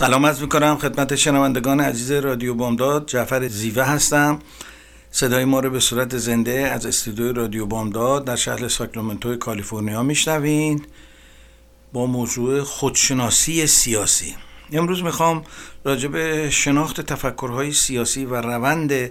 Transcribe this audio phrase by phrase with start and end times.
[0.00, 3.06] سلام از می‌کنم خدمت شنوندگان عزیز رادیو بامداد.
[3.06, 4.38] جعفر زیوه هستم.
[5.10, 10.82] صدای ما رو به صورت زنده از استودیوی رادیو بامداد در شهر ساکرامنتو کالیفرنیا میشنوین
[11.92, 14.34] با موضوع خودشناسی سیاسی.
[14.72, 15.44] امروز می‌خوام
[15.84, 19.10] راجع به شناخت تفکرهای سیاسی و روند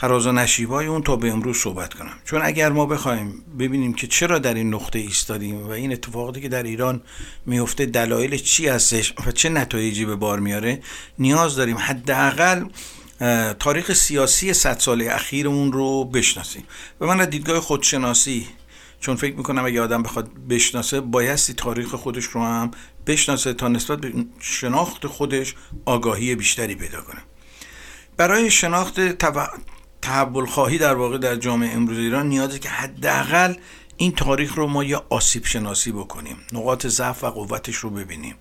[0.00, 2.12] فراز و نشیبای اون تا به امروز صحبت کنم.
[2.24, 6.48] چون اگر ما بخوایم ببینیم که چرا در این نقطه ایستادیم و این اتفاقاتی که
[6.48, 7.02] در ایران
[7.46, 10.80] میفته دلایل چی هستش و چه نتایجی به بار میاره
[11.18, 12.64] نیاز داریم حداقل
[13.58, 16.64] تاریخ سیاسی صد سال اخیرمون رو بشناسیم.
[17.00, 18.46] و من از دیدگاه خودشناسی
[19.00, 22.70] چون فکر می‌کنم اگه آدم بخواد بشناسه بایستی تاریخ خودش رو هم
[23.06, 27.20] بشناسه تا نسبت به شناخت خودش آگاهی بیشتری پیدا کنه.
[28.16, 29.00] برای شناخت
[30.02, 33.54] تحول خواهی در واقع در جامعه امروز ایران نیازه که حداقل
[33.96, 36.36] این تاریخ رو ما یه آسیب شناسی بکنیم.
[36.52, 38.34] نقاط ضعف و قوتش رو ببینیم.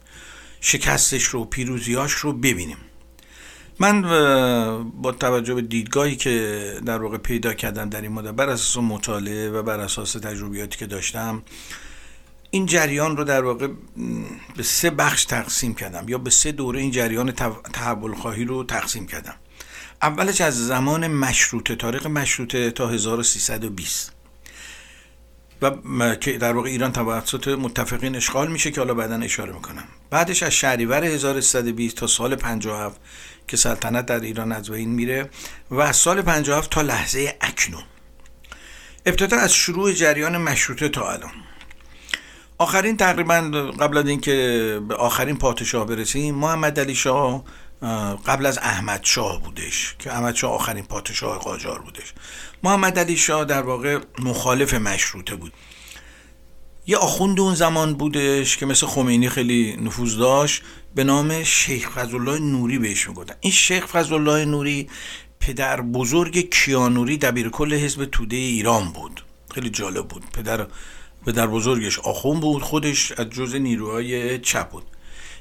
[0.61, 2.77] شکستش رو پیروزیاش رو ببینیم.
[3.80, 4.02] من
[5.02, 9.49] با توجه به دیدگاهی که در واقع پیدا کردم در این مدت بر اساس مطالعه
[9.49, 11.44] و بر اساس تجربیاتی که داشتم
[12.52, 13.67] این جریان رو در واقع
[14.58, 17.31] به سه بخش تقسیم کردم یا به سه دوره این جریان
[17.73, 19.36] تحول خواهی رو تقسیم کردم.
[20.02, 24.12] اولش از زمان مشروطه تاریخ مشروطه تا 1320
[25.62, 29.84] و که در واقع ایران توسط متفقین اشغال میشه که حالا بعدا اشاره می‌کنم.
[30.09, 33.02] بعدش از شهریور 1320 تا سال 57
[33.48, 35.30] که سلطنت در ایران از بین میره
[35.71, 37.83] و از سال 57 تا لحظه اکنون.
[39.05, 41.32] ابتدا از شروع جریان مشروطه تا الان.
[42.58, 43.42] آخرین تقریبا
[43.80, 47.44] قبل از اینکه به آخرین پادشاه برسیم محمد علی شاه
[48.26, 52.14] قبل از احمد شاه بودش که احمد شاه آخرین پادشاه قاجار بودش.
[52.64, 55.54] محمد علی شاه در واقع مخالف مشروطه بود.
[56.88, 60.64] یه آخوند اون زمان بودش که مثل خمینی خیلی نفوذ داشت
[60.95, 63.36] به نام شیخ فضلالله نوری بهش می‌گفتن.
[63.39, 64.89] این شیخ فضلالله نوری
[65.39, 69.23] پدر بزرگ کیانوری دبیر کل حزب توده ایران بود.
[69.54, 70.23] خیلی جالب بود.
[70.33, 70.67] پدر
[71.26, 74.83] پدر بزرگش آخون بود خودش از جز نیروهای چپ بود.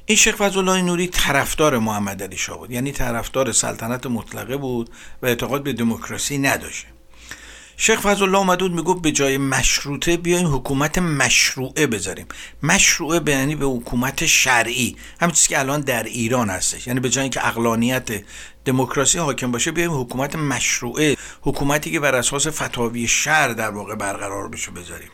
[0.09, 2.71] این شیخ فضلالله نوری طرفدار محمد علی شاه بود.
[2.71, 4.91] یعنی طرفدار سلطنت مطلقه بود
[5.23, 6.87] و اعتقاد به دموکراسی نداشت.
[7.77, 12.27] شیخ فضلالله اومد بود می‌گفت به جای مشروطه بیایم حکومت مشروعه بذاریم.
[12.63, 14.97] مشروعه به یعنی به حکومت شرعی.
[15.21, 16.87] همین چیزی که الان در ایران هستش.
[16.87, 18.09] یعنی به جای اینکه اقلانیت
[18.65, 24.49] دموکراسی حاکم باشه بیایم حکومت مشروعه حکومتی که بر اساس فتاوی شر در واقع برقرار
[24.49, 25.11] بشه بذاریم.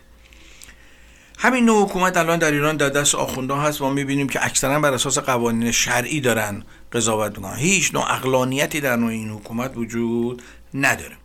[1.43, 3.81] همین نوع حکومت الان در ایران در دست آخونده هست.
[3.81, 7.57] و می‌بینیم که اکثرا بر اساس قوانین شرعی دارن قضاوت می‌کنن.
[7.57, 10.43] هیچ نوع اقلانیتی در نوع این حکومت وجود
[10.75, 11.17] نداره.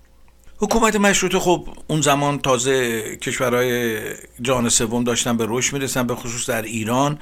[0.59, 3.99] حکومت مشروطه خب اون زمان تازه کشورهای
[4.41, 7.19] جهان سوم داشتن به رشد می‌رسن به خصوص در ایران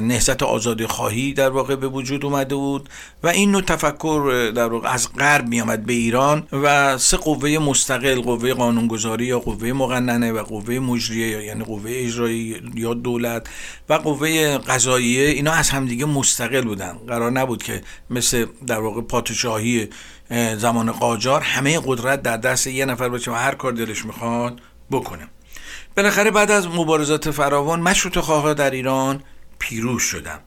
[0.00, 2.88] نهضت آزادی خواهی در واقع به وجود اومده بود
[3.22, 8.20] و این نوع تفکر در واقع از غرب میامد به ایران و سه قوه مستقل
[8.20, 13.46] قوه قانونگذاری یا قوه مقننه و قوه مجریه یعنی قوه اجرایی یا دولت
[13.88, 16.98] و قوه قضاییه اینا از همدیگه مستقل بودن.
[17.08, 19.88] قرار نبود که مثل در واقع پادشاهی
[20.56, 25.28] زمان قاجار همه قدرت در دست یه نفر باشه و هر کار دلش می‌خواد بکنه.
[25.96, 29.22] بالاخره بعد از مبارزات فراوان مشروط خواه در ایران
[29.58, 30.38] پیروز شدن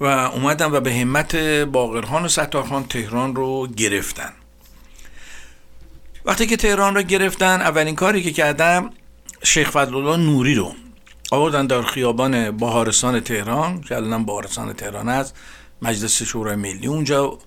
[0.00, 4.32] و اومدن و به همت باقرخان و ستارخان تهران رو گرفتن.
[6.24, 8.90] وقتی که تهران رو گرفتن اولین کاری که کردم
[9.42, 10.74] شیخ فضلالله نوری رو
[11.30, 15.34] آوردن در خیابان بهارستان تهران که الان بهارستان تهران است.
[15.82, 17.38] مجلس شورای ملی اونجا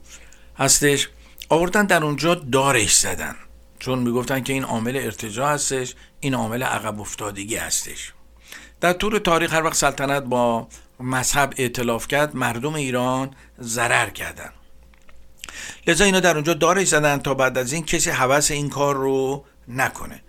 [0.59, 1.09] هستش.
[1.49, 3.35] آوردن در اونجا دارش زدن.
[3.79, 8.13] چون می‌گفتن که این عامل ارتجاع هستش این عامل عقب افتادگی هستش.
[8.81, 10.67] در طول تاریخ هر وقت سلطنت با
[10.99, 14.49] مذهب اعتلاف کرد مردم ایران ضرر کردن.
[15.87, 19.45] لذا اینا در اونجا دارش زدن تا بعد از این کسی حوث این کار رو
[19.67, 20.21] نکنه.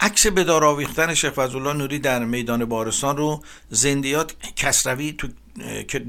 [0.00, 5.28] عکس به دار آویختن شیخ فضلالله نوری در میدان بارستان رو زندیات کسروی تو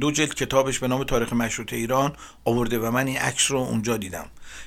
[0.02, 2.16] دو جلد کتابش به نام تاریخ مشروط ایران
[2.46, 4.26] آورده و من این عکس رو اونجا دیدم.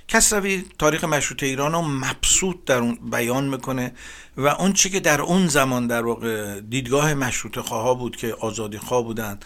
[0.09, 3.93] کسروی تاریخ مشروط ایران رو مبسوط در اون بیان می‌کنه
[4.37, 8.79] و اون چی که در اون زمان در واقع دیدگاه مشروط خواه بود که آزادی
[8.79, 9.45] خواه بودند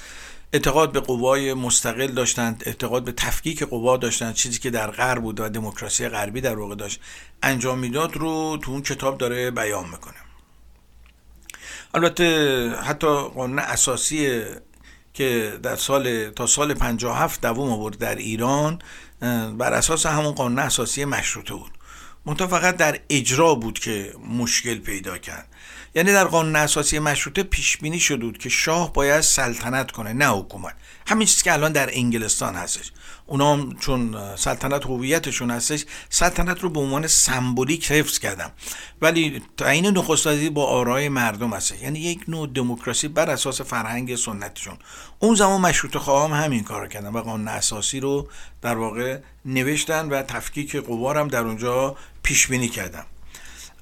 [0.53, 5.41] اعتقاد به قوای مستقل داشتند اعتقاد به تفکیک قوا داشتند چیزی که در غرب بود
[5.41, 7.01] و دموکراسی غربی در واقع داشت
[7.43, 10.15] انجام می‌داد رو تو اون کتاب داره بیان می‌کنه.
[11.95, 14.43] البته حتی قانون اساسی
[15.17, 18.79] که در سال تا سال 57 دوام آورد در ایران
[19.59, 21.71] بر اساس همون قانون اساسی مشروطه بود.
[22.27, 25.49] منتها فقط در اجرا بود که مشکل پیدا کرد.
[25.95, 30.29] یعنی در قانون اساسی مشروطه پیش بینی شده بود که شاه باید سلطنت کنه نه
[30.29, 30.75] حکومت.
[31.07, 32.93] همین چیزی که الان در انگلستان هستش.
[33.27, 38.51] اونا چون سلطنت هویتشون هستش سلطنت رو به عنوان سمبولیک حفظ کردم
[39.03, 44.77] ولی تعیین نخست با آرای مردم هست یعنی یک نوع دموکراسی بر اساس فرهنگ سنتشون.
[45.19, 48.29] اون زمان مشروط خواهم همین کار کردن و قانون اساسی رو
[48.63, 53.07] در واقع نوشتن و تفکیک قوارم در اونجا پیش بینی کردم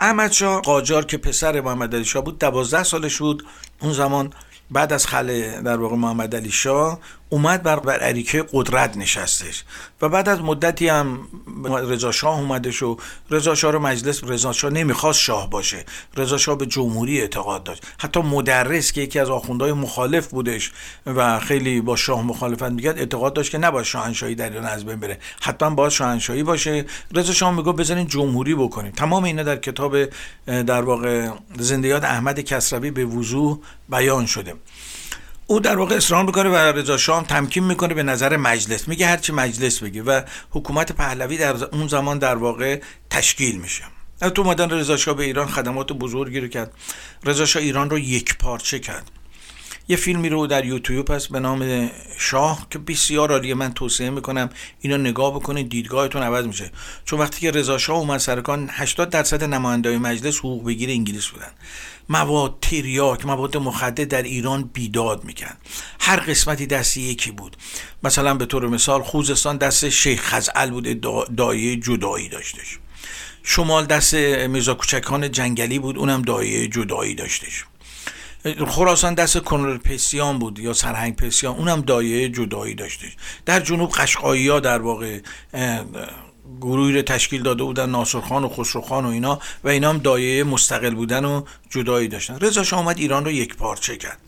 [0.00, 3.46] احمد شاه قاجار که پسر محمد علی شاه بود دوازده سالش بود.
[3.80, 4.32] اون زمان
[4.70, 7.00] بعد از خل در واقع محمد علی شاه
[7.34, 9.64] اومد بر, بر عریکه قدرت نشستش
[10.02, 11.18] و بعد از مدتی هم
[11.64, 12.96] رضا شاه اومدش و
[13.30, 15.84] رضا شاه رو مجلس رضا شاه نمی‌خواست شاه باشه.
[16.16, 17.82] رضا شاه به جمهوری اعتقاد داشت.
[17.98, 20.72] حتی مدرس که یکی از آخوندهای مخالف بودش
[21.06, 25.00] و خیلی با شاه مخالفت می‌کرد اعتقاد داشت که نباید شاهنشاهی در ایران از بین
[25.00, 25.18] بره.
[25.40, 26.84] حتما باید شاهنشاهی باشه.
[27.14, 28.92] رضا شاه میگه بزنین جمهوری بکنیم.
[28.92, 30.04] تمام اینا در کتاب
[30.46, 31.28] در واقع
[31.58, 33.58] زندیات احمد کسروی به وضوح
[33.88, 34.54] بیان شده.
[35.46, 38.88] او در واقع اصرار می‌کنه و رضا شاه تمکین می‌کنه به نظر مجلس.
[38.88, 40.20] میگه هرچی مجلس بگه و
[40.50, 42.80] حکومت پهلوی در اون زمان در واقع
[43.10, 43.84] تشکیل میشه.
[44.34, 46.72] تو اومدن رضا شاه به ایران خدمات بزرگی رو کرد.
[47.24, 49.10] رضا شاه ایران رو یک پارچه کرد.
[49.88, 53.54] یه فیلمی رو در یوتیوب هست به نام شاه که بسیار عالیه.
[53.54, 54.50] من توصیه می‌کنم
[54.80, 56.70] اینو نگاه بکنید دیدگاهتون عوض میشه.
[57.04, 61.50] چون وقتی که رضا شاه اومد سرکان 80 درصد نمایندای مجلس حقوق بگیر انگلیس بودن.
[62.08, 65.58] مواد تریاک مواد مخدر در ایران بیداد می‌کرد.
[66.00, 67.56] هر قسمتی دست یکی بود.
[68.02, 71.00] مثلا به طور مثال خوزستان دست شیخ خزعل بود
[71.36, 72.78] دایه جدایی داشتش.
[73.42, 77.64] شمال دست میرزا کوچکان جنگلی بود اونم دایه جدایی داشتش.
[78.66, 83.16] خراسان دست کنر پسیان بود یا سرهنگ پسیان اونم دایه جدایی داشتش.
[83.46, 85.20] در جنوب قشقایی ها در واقع
[86.60, 90.94] گروهی رو تشکیل داده بودن ناصرخان و خسروخان و اینا و اینا هم دایه مستقل
[90.94, 92.38] بودن و جدایی داشتن.
[92.40, 94.18] رضا شاه اومد ایران رو یک پارچه کرد.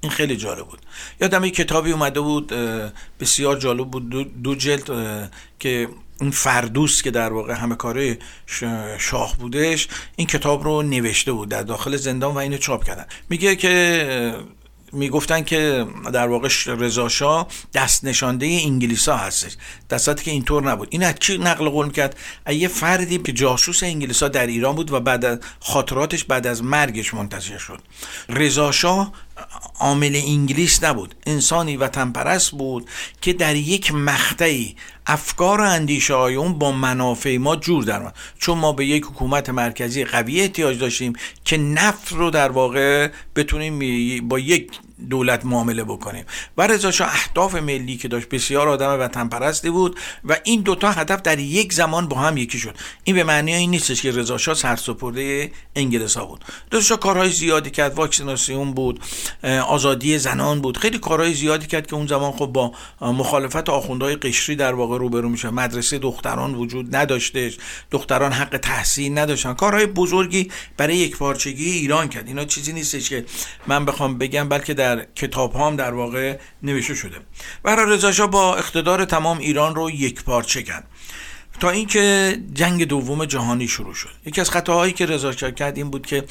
[0.00, 0.78] این خیلی جالب بود.
[1.20, 2.52] یادم یک کتابی اومده بود
[3.20, 4.08] بسیار جالب بود
[4.42, 5.88] دو, جلد که
[6.20, 8.18] این فردوس که در واقع همه کاره
[8.98, 13.06] شاه بودش این کتاب رو نوشته بود در داخل زندان و اینو چاپ کردن.
[13.28, 14.34] میگه که
[14.92, 19.56] می‌گفتن که در واقع رضا دست نشانده انگلیسا هستش.
[19.90, 20.88] دستاتی که اینطور نبود.
[20.90, 22.16] این از کی نقل قول می‌کرد
[22.48, 27.14] یه فردی که جاسوس انگلیسا در ایران بود و بعد از خاطراتش بعد از مرگش
[27.14, 27.80] منتشر شد.
[28.28, 28.72] رضا
[29.80, 31.14] عامل انگلیس نبود.
[31.26, 32.88] انسانی وطن پرست بود
[33.20, 38.58] که در یک مقطعی افکار و اندیشه های اون با منافع ما جور در چون
[38.58, 41.12] ما به یک حکومت مرکزی قوی احتیاج داشتیم
[41.44, 43.78] که نفت رو در واقع بتونیم
[44.28, 44.70] با یک
[45.10, 46.24] دولت معامله بکنیم.
[46.56, 50.92] و رضا شاه اهداف ملی که داشت بسیار آدم وطن پرستی بود و این دوتا
[50.92, 52.76] هدف در یک زمان با هم یکی شد.
[53.04, 56.44] این به معنی این نیستش که رضا شاه سرسپرده انگلیس ها بود.
[56.72, 59.00] رضا شاه کارهای زیادی کرد واکسیناسیون بود
[59.68, 60.76] آزادی زنان بود.
[60.76, 65.28] خیلی کارهای زیادی کرد که اون زمان خب با مخالفت آخوندهای قشری در واقع روبرو
[65.28, 67.58] میشه مدرسه دختران وجود نداشتش
[67.90, 69.54] دختران حق تحصیل نداشتن.
[69.54, 72.28] کارهای بزرگی برای یک پارچگی ایران کرد.
[72.28, 73.24] اینا چیزی نیستش که
[73.66, 77.16] من بخوام بگم بلکه در کتاب هم در واقع نوشته شده.
[77.62, 80.86] برای رضا با اقتدار تمام ایران رو یک پارچه کرد.
[81.60, 84.10] تا اینکه جنگ دوم جهانی شروع شد.
[84.26, 86.24] یکی از خطاهایی که رضا کرد این بود که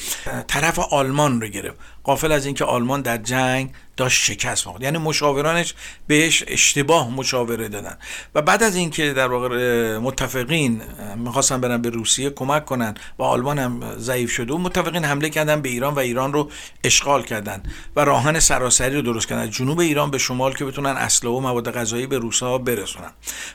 [0.48, 1.80] طرف آلمان رو گرفت.
[2.06, 4.84] قافل از اینکه آلمان در جنگ داشت شکست می‌خورد.
[4.84, 5.74] یعنی مشاورانش
[6.08, 7.98] بهش اشتباه مشاوره دادن.
[8.36, 10.82] و بعد از اینکه در واقع متفقین
[11.18, 15.62] می‌خواستن برن به روسیه کمک کنن و آلمان هم ضعیف شده و متفقین حمله کردن
[15.62, 16.50] به ایران و ایران رو
[16.84, 17.64] اشغال کردن
[17.96, 19.50] و راهن سراسری رو درست کردن.
[19.50, 23.12] جنوب ایران به شمال که بتونن اسلحه و مواد غذایی به روسا برسونن.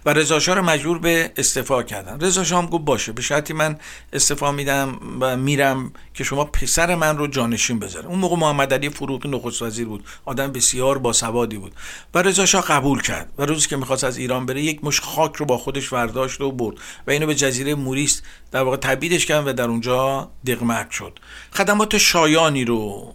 [0.06, 2.20] و رضا شاه رو مجبور به استعفا کردن.
[2.20, 3.78] رضا شاه گفت باشه به شرطی من
[4.12, 8.88] استعفا میدم و میرم که شما پسر من رو جانشین بذاره اون موقع محمد علی
[8.88, 10.04] فروغی نخست وزیر بود.
[10.24, 11.72] آدم بسیار باسوادی بود.
[12.14, 13.32] و رضا شاه قبول کرد.
[13.38, 16.52] و روزی که می‌خواست از ایران بره یک مش خاک رو با خودش برداشت و
[16.52, 16.76] برد.
[17.06, 21.18] و اینو به جزیره موریس در واقع تبیدش کرد و در اونجا دقمک شد.
[21.52, 23.14] خدمات شایانی رو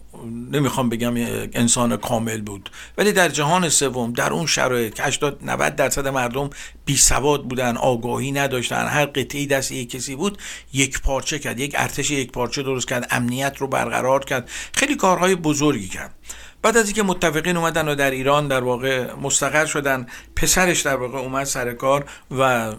[0.50, 1.14] نمی‌خوام بگم
[1.52, 2.70] انسان کامل بود.
[2.98, 6.50] ولی در جهان سوم در اون شرایط که 80 90 درصد مردم
[6.84, 10.38] بی سواد بودن آگاهی نداشتن هر قطعی دست یک کسی بود
[10.72, 11.60] یک پارچه کرد.
[11.60, 13.06] یک ارتش یک پارچه درست کرد.
[13.10, 14.50] امنیت رو برقرار کرد.
[14.72, 16.14] خیلی کارهای بزرگی کرد.
[16.62, 20.06] بعد از اینکه متفقین اومدن و در ایران در واقع مستقر شدن
[20.36, 22.04] پسرش در واقع اومد سر کار
[22.38, 22.72] و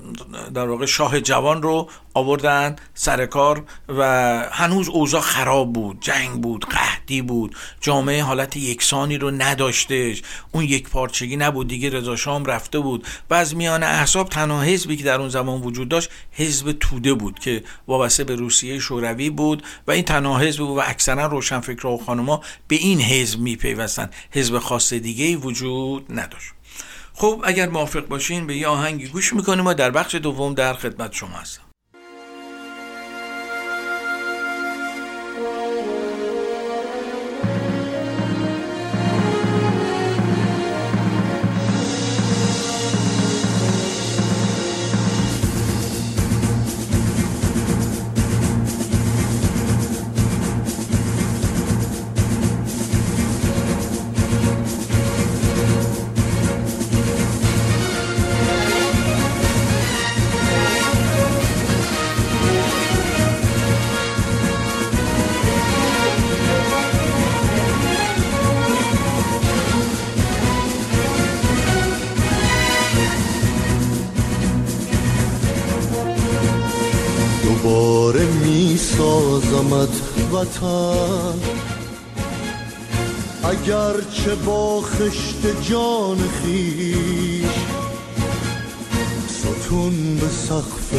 [0.53, 4.03] در واقع شاه جوان رو آوردن سر کار و
[4.51, 7.55] هنوز اوضاع خراب بود جنگ بود قهدی بود.
[7.81, 10.21] جامعه حالت یکسانی رو نداشتش.
[10.51, 13.07] اون یک پارچگی نبود دیگه رضا شام رفته بود.
[13.29, 17.39] و از میان احزاب تنها حزبی که در اون زمان وجود داشت حزب توده بود
[17.39, 19.63] که وابسته به روسیه شوروی بود.
[19.87, 24.59] و این تنها حزب بود و اکثرا روشنفکرها و خانما به این حزب میپیوستن حزب
[24.59, 26.51] خاص دیگه ای وجود نداشت.
[27.13, 31.13] خب اگر موافق باشین به یه آهنگی گوش می‌کنیم و در بخش دوم در خدمت
[31.13, 31.66] شما هستم.
[80.31, 81.39] وطن.
[83.43, 87.57] اگر چه با خشت جان خیش
[89.27, 90.93] ستون به سقف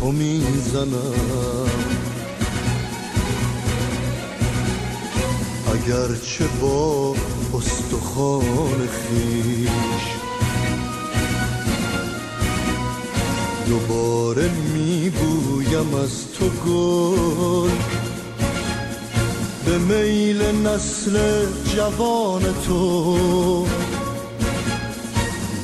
[0.00, 1.70] تو می‌زنم.
[5.72, 7.14] اگر چه با
[7.54, 10.29] استخوان خیش
[13.70, 17.70] دوباره میبویم از تو گل.
[19.64, 21.46] به میل نسل
[21.76, 23.66] جوان تو.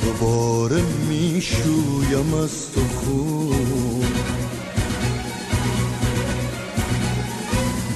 [0.05, 4.07] دوباره می‌شویم از تو خون.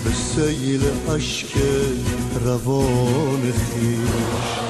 [0.05, 0.83] به سیل
[1.15, 1.49] عشق
[2.45, 4.70] روان خیش.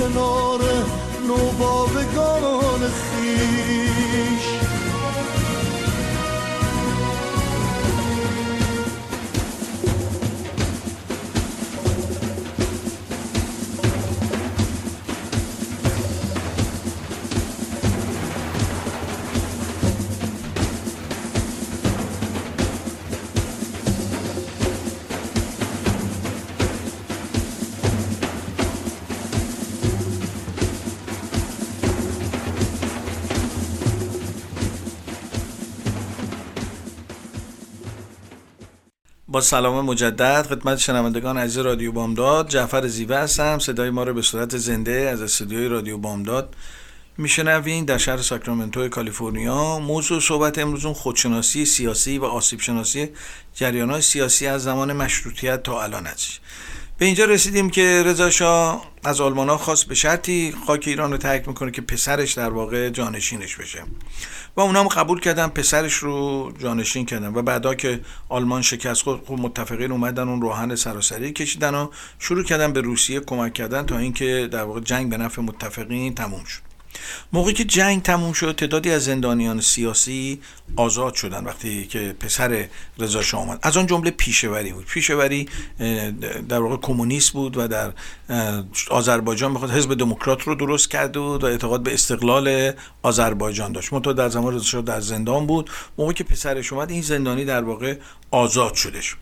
[0.00, 0.60] کنار
[1.26, 4.69] نوباوگان خیش
[39.40, 42.48] سلام مجدد خدمت شنوندگان عزیز رادیو بامداد.
[42.48, 43.58] جعفر زیوه هستم.
[43.58, 46.56] صدای ما رو به صورت زنده از استودیوی رادیو بامداد
[47.18, 49.78] میشنوین در شهر ساکرامنتو کالیفرنیا.
[49.78, 53.08] موضوع صحبت امروزون خودشناسی سیاسی و آسیب شناسی
[53.54, 56.40] جریان های سیاسی از زمان مشروطیت تا الان است.
[57.00, 61.18] به اینجا رسیدیم که رضا شاه از آلمان ها خواست به شرطی خاک ایران رو
[61.18, 63.82] ترک می‌کنه که پسرش در واقع جانشینش بشه.
[64.56, 69.24] و اونا هم قبول کردن پسرش رو جانشین کردن و بعدا که آلمان شکست خود
[69.26, 71.88] خب متفقین اومدن اون روحن سراسری کشیدن و
[72.18, 76.44] شروع کردن به روسیه کمک کردن تا اینکه در واقع جنگ به نفع متفقین تموم
[76.44, 76.69] شد.
[77.32, 80.40] موقعی که جنگ تموم شد تعدادی از زندانیان سیاسی
[80.76, 82.68] آزاد شدن وقتی که پسر
[82.98, 83.58] رضا شاه آمد.
[83.62, 84.84] از آن جمله پیشوری بود.
[84.84, 85.48] پیشوری
[86.48, 87.92] در واقع کمونیست بود و در
[88.90, 93.92] آذربایجان بخواد حزب دموکرات رو درست کرده بود و اعتقاد به استقلال آذربایجان داشت.
[93.92, 95.70] منتها در زمان رضا شاه در زندان بود.
[95.98, 97.96] موقعی که پسرش اومد این زندانی در واقع
[98.30, 99.16] آزاد شدش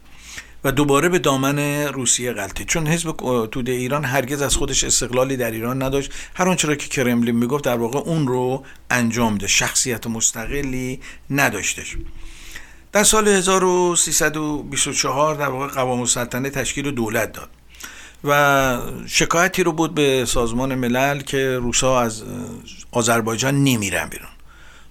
[0.65, 5.50] و دوباره به دامن روسیه غلطید چون حزب توده ایران هرگز از خودش استقلالی در
[5.50, 6.12] ایران نداشت.
[6.35, 11.00] هر آنچه را که کرملین می‌گفت در واقع اون رو انجام ده شخصیت مستقلی
[11.31, 11.97] نداشتش.
[12.93, 17.50] در سال 1324 در واقع قوام السلطنه تشکیل دولت داد
[18.25, 22.23] و شکایتی رو بود به سازمان ملل که روسا از
[22.91, 24.29] آذربایجان نمیرن بیرون.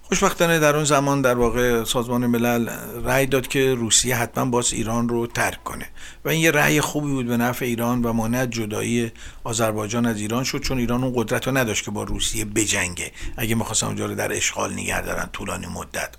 [0.08, 2.68] خوشبختانه در اون زمان در واقع سازمان ملل
[3.04, 5.88] رأی داد که روسیه حتما باز ایران رو ترک کنه.
[6.24, 9.12] و این یه رأی خوبی بود به نفع ایران و مانع جدایی
[9.44, 13.12] آذربایجان از ایران شد چون ایران اون قدرت رو نداشت که با روسیه بجنگه.
[13.36, 16.14] اگه می‌خواستن اونجا رو در اشغال نگه دارن طولانی مدت.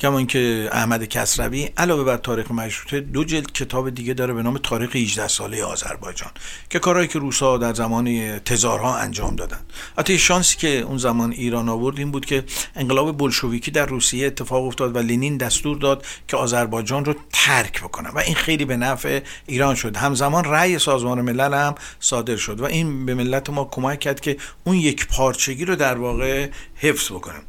[0.00, 4.58] کما که احمد کسروی علاوه بر تاریخ مشروطه دو جلد کتاب دیگه داره به نام
[4.58, 6.30] تاریخ 18 ساله آذربایجان
[6.70, 9.58] که کارهایی که روسا در زمان تزارها انجام دادن.
[9.98, 12.44] حتی شانسی که اون زمان ایران آورد این بود که
[12.76, 18.10] انقلاب بلشویکی در روسیه اتفاق افتاد و لنین دستور داد که آذربایجان رو ترک بکنن
[18.10, 19.96] و این خیلی به نفع ایران شد.
[19.96, 24.36] همزمان رأی سازمان ملل هم صادر شد و این به ملت ما کمک کرد که
[24.64, 27.42] اون یک پارچگی رو در واقع حفظ بکنیم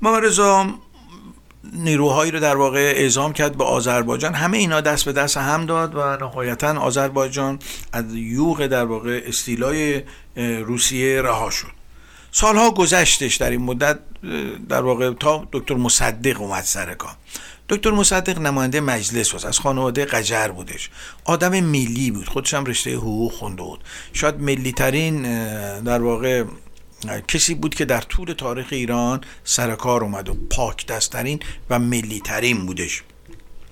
[0.00, 0.66] ما رضا
[1.72, 4.34] نیروهایی رو در واقع اعزام کرد به آذربایجان.
[4.34, 7.58] همه اینا دست به دست هم داد و نهایتا آذربایجان
[7.92, 10.02] از یوغ در واقع استیلای
[10.36, 11.76] روسیه رها شد.
[12.32, 13.98] سالها گذشتش در این مدت
[14.68, 17.16] در واقع تا دکتر مصدق اومد سر کار.
[17.68, 20.90] دکتر مصدق نماینده مجلس بود از خانواده قجر بودش.
[21.24, 23.84] آدم ملی بود خودش هم رشته حقوق خونده بود.
[24.12, 25.22] شاید ملی ترین
[25.82, 26.44] در واقع
[27.28, 32.66] کسی بود که در طول تاریخ ایران سرکار اومد و پاک دستترین و ملی ترین
[32.66, 33.02] بودش.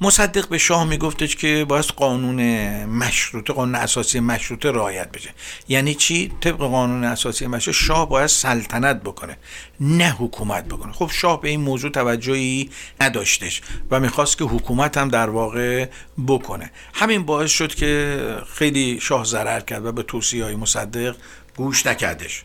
[0.01, 2.41] مصدق به شاه میگفتش که باید قانون
[2.85, 5.31] مشروطه قانون اساسی مشروطه رعایت بشه.
[5.69, 9.37] یعنی چی؟ طبق قانون اساسی مشروطه شاه باید سلطنت بکنه
[9.81, 10.93] نه حکومت بکنه.
[10.93, 15.89] خب شاه به این موضوع توجهی نداشتش و می‌خواست که حکومت هم در واقع
[16.27, 16.71] بکنه.
[16.95, 18.21] همین باعث شد که
[18.55, 21.17] خیلی شاه ضرر کرد و به توصیه های مصدق
[21.57, 22.45] گوش نکردش.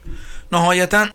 [0.52, 1.08] نهایتا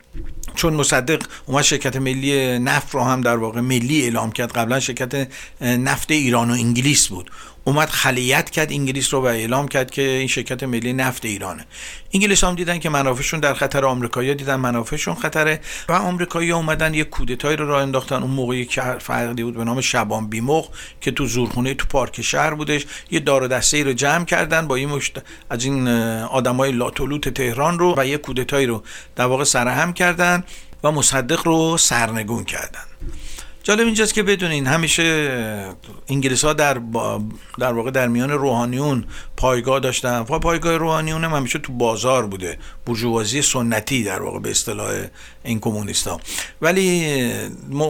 [0.54, 5.28] چون مصدق اومد شرکت ملی نفت رو هم در واقع ملی اعلام کرد قبلا شرکت
[5.61, 7.30] نفت ایران و انگلیس بود.
[7.64, 11.66] اومد خلیت کرد انگلیس رو و اعلام کرد که این شرکت ملی نفت ایرانه.
[12.12, 17.05] انگلیس هم دیدن که منافعشون در خطر آمریکایی‌ها دیدن منافعشون خطره و آمریکایی اومدن یه
[17.05, 18.22] کودتایی رو راه انداختن.
[18.22, 20.68] اون موقعی که فردی بود به نام شبان بیمخ
[21.00, 22.87] که تو زورخونه تو پارک شهر بودش.
[23.11, 25.18] یه دار دسته ای رو جمع کردن با این مشت...
[25.50, 25.88] از این
[26.22, 28.83] آدمای لاتولوت تهران رو و یه کودتایی رو
[29.16, 30.44] در واقع سرهم کردن
[30.85, 32.85] و مصدق رو سرنگون کردن.
[33.64, 35.77] جالب اینجاست که بدونین همیشه
[36.09, 36.81] انگلیس ها در,
[37.59, 39.05] در واقع در میان روحانیون
[39.37, 42.59] پایگاه داشتن و پایگاه روحانیون هم همیشه تو بازار بوده.
[42.87, 45.05] برجوازی سنتی در واقع به اصطلاح
[45.44, 46.20] این کمونیست ها
[46.61, 47.31] ولی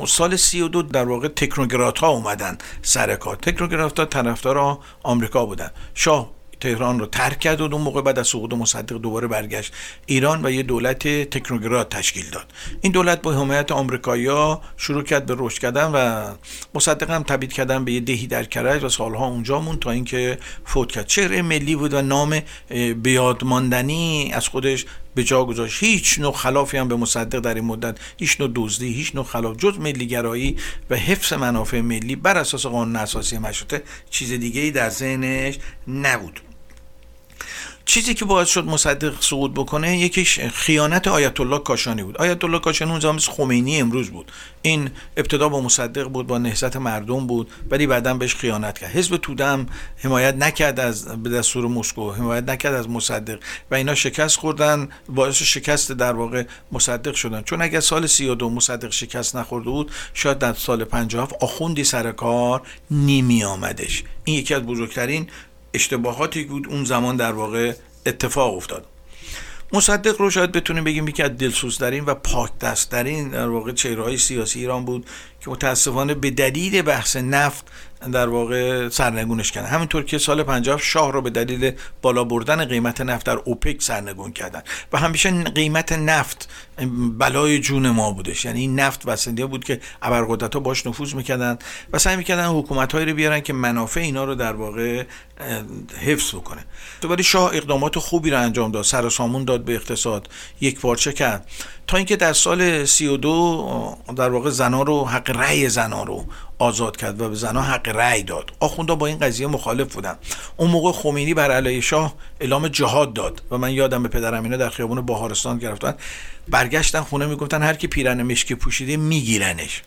[0.07, 3.37] سال سی و دو در واقع تکنوگرات ها اومدن سر کار.
[3.37, 5.71] تکنوگرات ها طرفدار آمریکا بودن.
[5.95, 9.73] شاه تهران رو ترک کرد و اون موقع بعد از سقوط مصدق دوباره برگشت
[10.07, 12.47] ایران و یه دولت تکنوگرات تشکیل داد.
[12.81, 16.29] این دولت با حمایت آمریکایی‌ها شروع کرد به رشد کردن و
[16.75, 20.39] مصدق هم تبعید کردن به یه دهی در کرج و سالها اونجا مون تا اینکه
[20.65, 21.07] فوت کرد.
[21.07, 22.41] چهره ملی بود و نام
[23.03, 25.83] بیادماندنی از خودش به جا گذاشت.
[25.83, 29.57] هیچ نوع خلافی هم به مصدق در این مدت هیچ نوع دزدی هیچ نوع خلاف
[29.57, 30.57] جز ملیگرایی
[30.91, 36.41] و حفظ منافع ملی بر اساس قانون اساسی مشروطه چیز دیگه ای در ذهنش نبود.
[37.87, 42.17] چیزی که باعث شد مصدق سقوط بکنه یکیش خیانت آیت الله کاشانی بود.
[42.17, 44.33] آیت الله کاشانی اون زمان خمینی امروز بود.
[44.63, 48.91] این ابتدا با مصدق بود با نهضت مردم بود ولی بعدا بهش خیانت کرد.
[48.91, 49.67] حزب تودم
[49.97, 53.39] حمایت نکرد از به دستور مسکو حمایت نکرد از مصدق
[53.71, 57.43] و اینا شکست خوردن باعث شکست در واقع مصدق شدن.
[57.43, 62.63] چون اگر سال 32 مصدق شکست نخورده بود شاید در سال 57 آخوندی سر کار
[62.91, 65.29] نمی آمدش این یکی از بزرگترین
[65.75, 67.73] اشتباهاتی بود اون زمان در واقع
[68.07, 68.87] اتفاق افتاد.
[69.73, 74.61] مصدق رو شاید بتونیم بگیم یکی از دلسوزترین و پاک دستترین در واقع چهرهای سیاسی
[74.61, 75.07] ایران بود
[75.41, 77.67] که متاسفانه به دلیل بحث نفت
[78.13, 83.01] در واقع سرنگونش کردن همینطور که سال 50 شاه رو به دلیل بالا بردن قیمت
[83.01, 84.63] نفت در اوپک سرنگون کردن.
[84.93, 86.49] و همیشه قیمت نفت
[87.19, 88.45] بلای جون ما بودش.
[88.45, 91.59] یعنی این نفت وسیله بود که ابرقدرت ها باش نفوذ می‌کردن
[91.93, 95.05] و سعی می‌کردن حکومت هایی رو بیارن که منافع اینا رو در واقع
[96.01, 96.65] حفظ بکنه.
[97.05, 100.29] ولی شاه اقدامات خوبی رو انجام داد سر سامون داد به اقتصاد
[100.61, 101.47] یک پارچه کرد؟
[101.87, 106.25] تا اینکه در سال 32 در واقع زنا رو حق رأی زنا رو
[106.59, 108.53] آزاد کرد و به زنها حق رأی داد.
[108.61, 110.19] آخوندا با این قضیه مخالف بودن.
[110.57, 114.57] اون موقع خمینی بر علیه شاه اعلام جهاد داد و من یادم به پدرم اینا
[114.57, 115.95] در خیابون بهارستان گرفتن.
[116.49, 119.83] برگشتن خونه می‌گفتن هر کی پیرن مشکی پوشیده میگیرنش.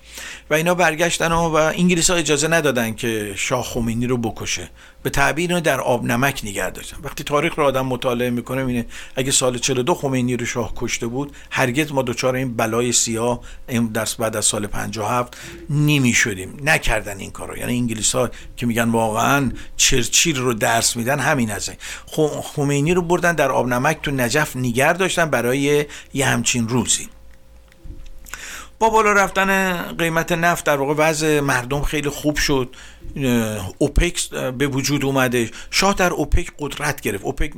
[0.49, 4.69] و اینا برگشتن و, و انگلیس ها اجازه ندادن که شاه خمینی رو بکشه.
[5.03, 6.97] به تعبیر در آب نمک نگه داشتن.
[7.03, 11.35] وقتی تاریخ رو آدم مطالعه می‌کنه اینه اگه سال 42 خمینی رو شاه کشته بود
[11.51, 13.39] هرگز ما دچار این بلای سیاه
[13.69, 15.37] این درس بعد از سال 57
[15.69, 17.57] نمی شدیم نکردن این کارو.
[17.57, 21.77] یعنی انگلیس ها که میگن واقعا چرچیل رو درس میدن همین ازه
[22.43, 25.87] خمینی رو بردن در آب نمک تو نجف نگر داشتن برای یه
[26.47, 27.10] همچین روزی.
[28.79, 32.75] با بالا رفتن قیمت نفت در واقع وضع مردم خیلی خوب شد.
[33.77, 35.51] اوپک به وجود اومده.
[35.71, 37.23] شاه در اوپک قدرت گرفت.
[37.23, 37.53] اوپک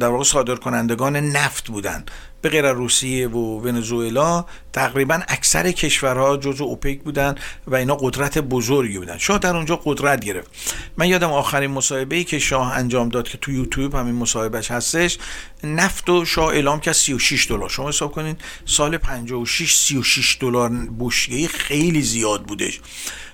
[0.00, 2.10] در واقع صادر کنندگان نفت بودند.
[2.42, 7.34] به غیر روسیه و ونزوئلا تقریبا اکثر کشورها جزو اوپک بودن
[7.66, 9.18] و اینا قدرت بزرگی بودن.
[9.18, 10.50] شاه در اونجا قدرت گرفت.
[10.96, 15.18] من یادم آخرین مصاحبه ای که شاه انجام داد که تو یوتیوب همین مصاحبهش هستش
[15.64, 17.68] نفت و شاه اعلام کرد 36 دلار.
[17.68, 22.80] شما حساب کنین سال 56 36 دلار بشکه خیلی زیاد بودش.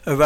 [0.06, 0.24] و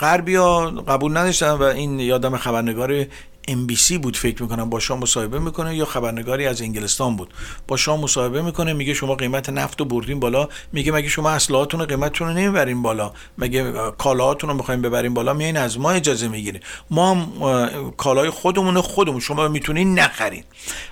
[0.00, 3.06] غربیا قبول نداشتن و این یادم خبرنگار
[3.50, 7.34] MBC بود فکر می‌کنم با شما مصاحبه می‌کنه یا خبرنگاری از انگلستان بود.
[7.68, 10.48] با شما مصاحبه می‌کنه میگه شما قیمت نفت رو بردین بالا.
[10.72, 13.12] میگه مگه شما اسلحه‌تون رو قیمتتون رو نمی‌برین بالا.
[13.38, 16.60] مگه کالاهاتون رو می‌خواین ببرین بالا؟ میایین از ما اجازه می‌گیرین.
[16.90, 20.44] ما هم کالای خودمون خودمون شما می‌تونین نخرین.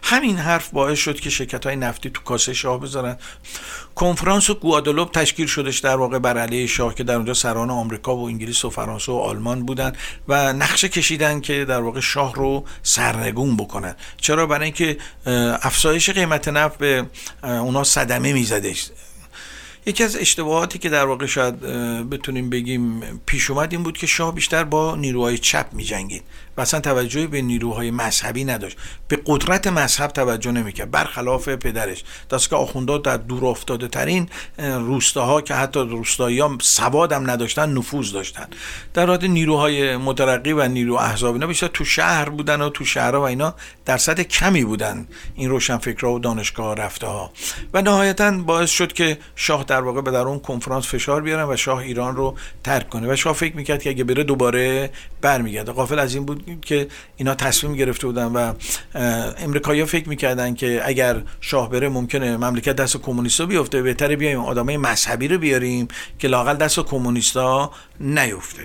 [0.02, 3.16] همین حرف باعث شد که شرکت های نفتی تو کاسه شاه بذارن.
[3.94, 8.26] کنفرانس گوادلوپ تشکیل شدش در واقع بر علیه شاه که در اونجا سران آمریکا و
[8.26, 9.92] انگلیس و فرانسه و آلمان بودن
[10.28, 13.96] و نقشه کشیدن که در واقع شاه رو سرنگون بکنن.
[14.16, 14.96] چرا؟ برای اینکه
[15.62, 17.06] افزایش قیمت نفت به
[17.42, 18.90] اونا صدمه میزدش
[19.86, 21.60] یکی از اشتباهاتی که در واقع شاید
[22.10, 26.22] بتونیم بگیم پیش اومد این بود که شاه بیشتر با نیروهای چپ می جنگید
[26.58, 28.76] اصلا توجهی به نیروهای مذهبی نداشت.
[29.08, 30.90] به قدرت مذهب توجه نمی‌کرد.
[30.90, 32.04] برخلاف پدرش.
[32.30, 37.72] دست که آخوندا در دور افتاده ترین روستاها که حتی روستایی ها سواد هم نداشتن
[37.72, 38.46] نفوذ داشتن.
[38.94, 43.20] در حالت نیروهای مترقی و نیرو احزاب اینا بیشتر تو شهر بودن و تو شهرها
[43.20, 47.32] و اینا درصد کمی بودن این روشن فکرها و دانشگاه رفته ها
[47.74, 51.56] و نهایتا باعث شد که شاه در واقع به در اون کنفرانس فشار بیارن و
[51.56, 53.12] شاه ایران رو ترک کنه.
[53.12, 55.72] و شاه فکر می‌کرد که اگه بره دوباره برمیگرده.
[55.72, 58.52] قافل از این بود که اینا تصمیم گرفته بودن و
[59.38, 63.82] امریکایی‌ها فکر می‌کردن که اگر شاه بره ممکنه مملکت دست کمونیستا بیفته.
[63.82, 68.62] بهتره بیایم آدمای مذهبی رو بیاریم که لاقل دست کمونیستا نیفته.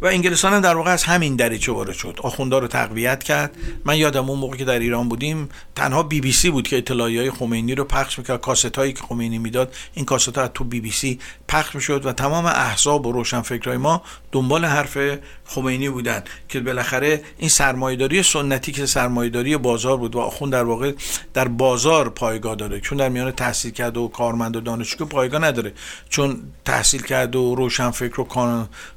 [0.00, 2.18] و انگلستان هم در واقع از همین دریچه وارد شد.
[2.22, 3.56] آخوندا رو تقویت کرد.
[3.84, 7.18] من یادم اون موقع که در ایران بودیم تنها بی بی سی بود که اطلاعی
[7.18, 8.40] های خمینی رو پخش می‌کرد.
[8.40, 12.12] کاست هایی که خمینی می‌داد این کاست ها تو بی بی سی پخش می‌شد و
[12.12, 14.98] تمام احزاب و روشن فکرهای ما دنبال حرف
[15.44, 20.92] خمینی بودن که بالاخره این سرمایهداری سنتی که سرمایهداری بازار بود و آخوند در واقع
[21.34, 22.80] در بازار پایگاه داره.
[22.80, 25.72] چون در میان تحصیل کرده و کارمند و دانشجو پایگاه نداره.
[26.08, 28.24] چون تحصیل کرده و روشن فکر و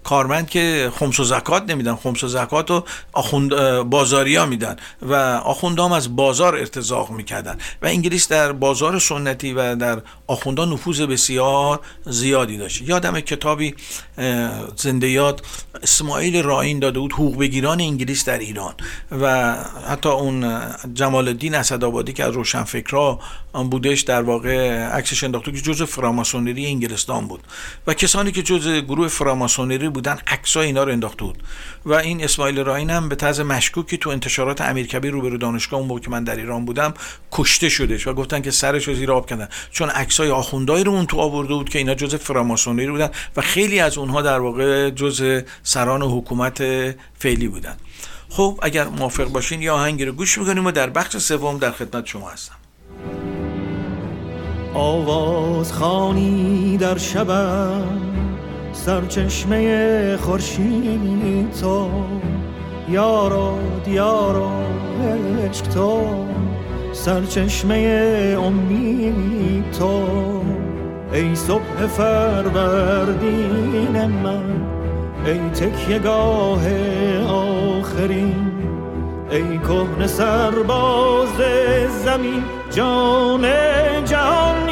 [0.04, 0.60] کارمند که
[1.00, 1.96] خمس و زکات نمیدن.
[1.96, 7.58] خمس و زکات و آخوند ها میدن و آخوندام از بازار ارتزاق می‌کردن.
[7.82, 12.82] و انگلیس در بازار سنتی و در آخوندا نفوذ بسیار زیادی داشت.
[12.82, 13.76] یادم کتابی
[14.76, 15.46] زنده یاد
[15.84, 18.74] اسماعیل راین داده بود حقوق بگیران انگلیس در ایران.
[19.12, 19.56] و
[19.88, 20.62] حتی اون
[20.94, 23.20] جمال الدین اسدآبادی که از روشنفکرها
[23.54, 27.40] بودش در واقع عکسش انداخته که جزء فراماسونری انگلستان بود.
[27.88, 30.18] و کسانی که جزء گروه فراماسونری بودن
[30.60, 31.44] عکسای اینا رو انداخته بود.
[31.86, 36.00] و این اسماعیل راین هم به طرز مشکوکی تو انتشارات امیرکبیر روبرو دانشگاه اون موقع
[36.00, 36.94] که من در ایران بودم
[37.32, 39.48] کشته شدش و گفتن که سرش رو زیر آب کردن.
[39.72, 43.80] چون عکسای آخوندایی رو اون تو آورده بود که اینا جزء فراماسونری بودن و خیلی
[43.80, 46.58] از اونها در واقع جزء سران حکومت
[47.20, 47.78] فعلی بودن.
[48.30, 52.06] خب اگر موافق باشین یا آهنگی رو گوش می‌کنیم و در بخش سوم در خدمت
[52.06, 52.56] شما هستم.
[54.74, 58.19] آواز خانی در شبم
[58.86, 61.90] سرچشمه خورشید تو.
[62.90, 64.50] یارو دیارو
[65.44, 66.02] عشق تو.
[66.94, 70.04] سرچشمه امید تو.
[71.14, 73.26] ای صبح فروردین
[74.24, 74.44] من
[75.26, 76.68] ای تکیگاه
[77.28, 78.52] آخرین.
[79.32, 81.38] ای کهن سرباز
[82.06, 83.46] زمین جان
[84.06, 84.69] جهان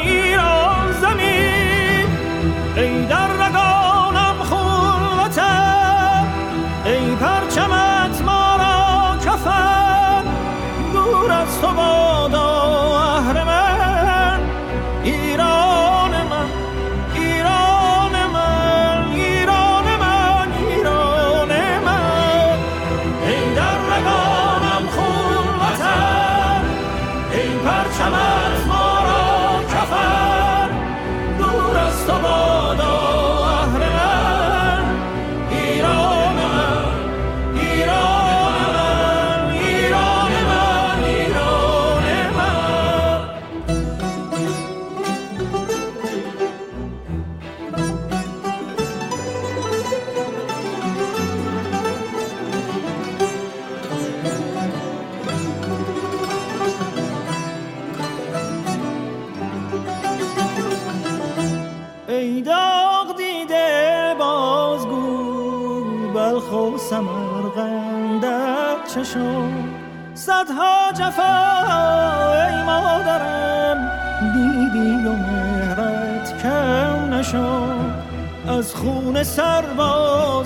[71.08, 73.90] جفا ای مادرم.
[74.32, 78.08] دیدی و مهرت کم نشد.
[78.48, 80.44] از خون سربازان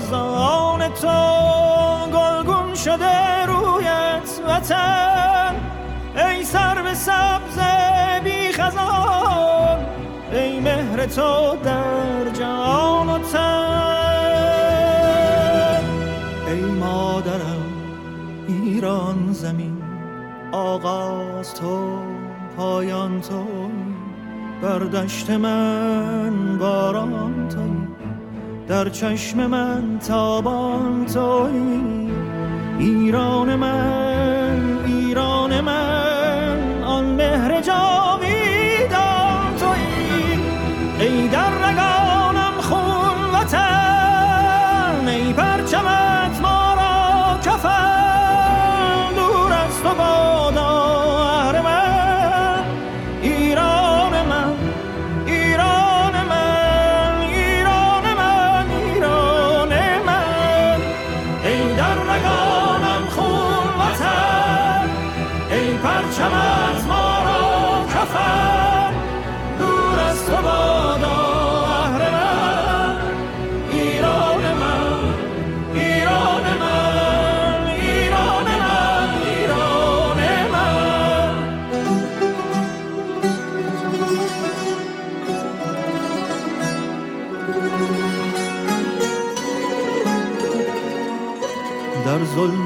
[0.87, 1.07] تو
[2.13, 5.55] گلگون شده رویت وطن.
[6.15, 7.59] ای سر به سبز
[8.23, 9.79] بی خزان
[10.31, 13.17] ای مهر تو در جان و
[20.83, 21.99] آغاز تو
[22.57, 23.45] پایان تو
[24.61, 27.87] بر دشت من باران توی.
[28.67, 32.11] در چشم من تابان توی.
[32.79, 33.92] ایران من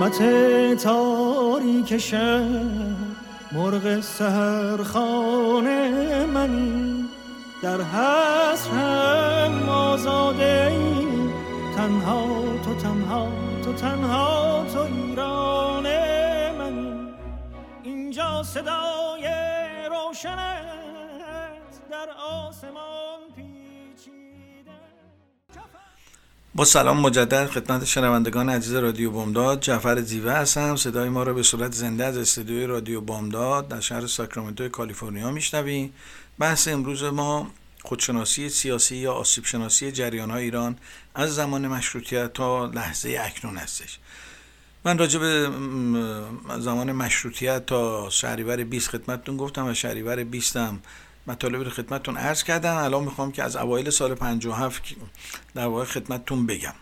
[0.09, 2.43] ظلمت تاریک شب
[3.51, 7.05] مرغ سهر خانه منی.
[7.63, 11.07] در حسرم آزاده ای
[11.75, 12.25] تنها
[12.65, 13.27] تو تنها
[13.63, 15.83] تو تنها تو ایران
[16.57, 17.13] منی.
[17.83, 18.86] اینجا صدای
[26.57, 29.59] با سلام مجدد خدمت شنوندگان عزیز رادیو بامداد.
[29.59, 30.75] جعفر زیوه هستم.
[30.75, 35.93] صدای ما را به صورت زنده از استودیوی رادیو بامداد در شهر ساکرامنتو کالیفرنیا میشنویم.
[36.39, 37.51] بحث امروز ما
[37.83, 40.77] خودشناسی سیاسی یا آسیب شناسی جریان های ایران
[41.15, 43.99] از زمان مشروطیت تا لحظه اکنون هستش.
[44.85, 45.49] من راجع به
[46.59, 50.79] زمان مشروطیت تا شهریور 20 خدمتتون گفتم و شهریور 20 هم
[51.27, 54.83] مطالب رو خدمتتون عرض کردم الان می‌خوام که از اوایل سال 57
[55.55, 56.73] در واقع خدمتتون بگم.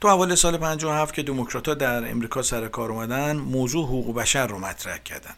[0.00, 4.58] تو اوایل سال 57 که دموکرات‌ها در امریکا سر کار اومدن موضوع حقوق بشر رو
[4.58, 5.34] مطرح کردن.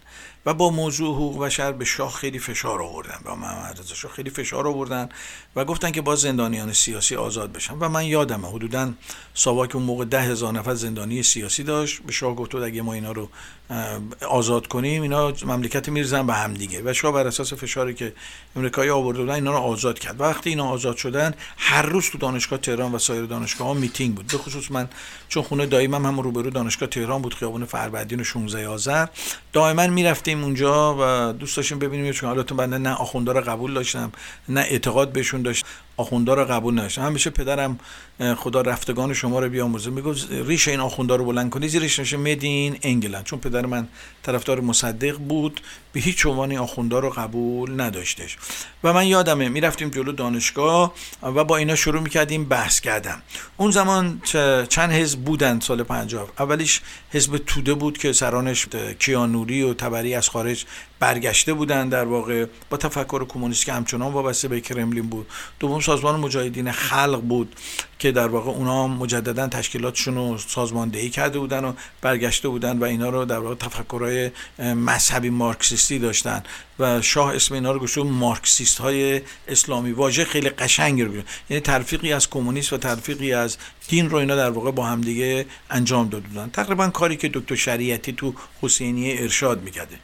[0.48, 4.30] و با موضوع حقوق بشر به شاه خیلی فشار آوردن و محمد رضا شاه خیلی
[4.30, 5.08] فشار آوردن
[5.56, 7.74] و گفتن که با زندانیان سیاسی آزاد بشن.
[7.80, 8.92] و من یادمه حدودا
[9.34, 12.02] ساواک اون موقع ده هزار نفر زندانی سیاسی داشت.
[12.02, 13.28] به شاه گفت اگه ما اینا رو
[14.28, 16.82] آزاد کنیم اینا مملکت میرزن به هم دیگه.
[16.84, 18.12] و شاه بر اساس فشاری که
[18.56, 20.20] امریکایی آورده بودن اینا رو آزاد کرد.
[20.20, 24.26] وقتی اینا آزاد شدن هر روز تو دانشگاه تهران و سایر دانشگاه ها میتینگ بود.
[24.26, 24.88] به خصوص من
[25.28, 29.06] چون خونه دایمم هم روبرو دانشگاه تهران بود خیابون فروردین و 16 آذر.
[29.52, 34.12] دائما می‌رفتیم اونجا و دوست داشتیم ببینیم چون حالتون بنده نه آخوندا رو قبول داشتم
[34.48, 35.66] نه اعتقاد بهشون داشت
[35.98, 37.78] آخوندا رو قبول نداشتن همیشه پدرم
[38.36, 39.90] خدا رفتگان شما رو بیامرزه.
[39.90, 43.88] می‌گفت ریش این آخوندا رو بلند کنی زیرش نشه مدین انگلند چون پدر من
[44.22, 45.60] طرفدار مصدق بود
[45.92, 48.36] به هیچ عنوان این آخوندا رو قبول نداشتش.
[48.84, 53.22] و من یادمه می‌رفتیم جلو دانشگاه و با اینا شروع می‌کردیم بحث کردم
[53.56, 54.20] اون زمان
[54.68, 56.80] چند حزب بودن سال 50 اولیش
[57.12, 58.66] حزب توده بود که سرانش
[58.98, 60.64] کیانوری و تبری از خارج
[61.00, 65.26] برگشته بودن در واقع با تفکر کمونیست که همچنان وابسته به کرملین بود.
[65.60, 67.54] دوم سازمان مجاهدین خلق بود
[67.98, 73.08] که در واقع اونا مجددا تشکیلاتشون رو سازماندهی کرده بودن و برگشته بودن و اینا
[73.08, 76.42] رو در واقع تفکرهای مذهبی مارکسیستی داشتن
[76.78, 81.12] و شاه اسم اینا رو گذاشت مارکسیست های اسلامی واژه خیلی قشنگی رو
[81.50, 83.56] یعنی تلفیقی از کمونیست و تلفیقی از
[83.88, 88.34] دین رو اینا در واقع با همدیگه انجام داده تقریبا کاری که دکتر شریعتی تو
[88.62, 89.98] حسینی ارشاد می‌کرده.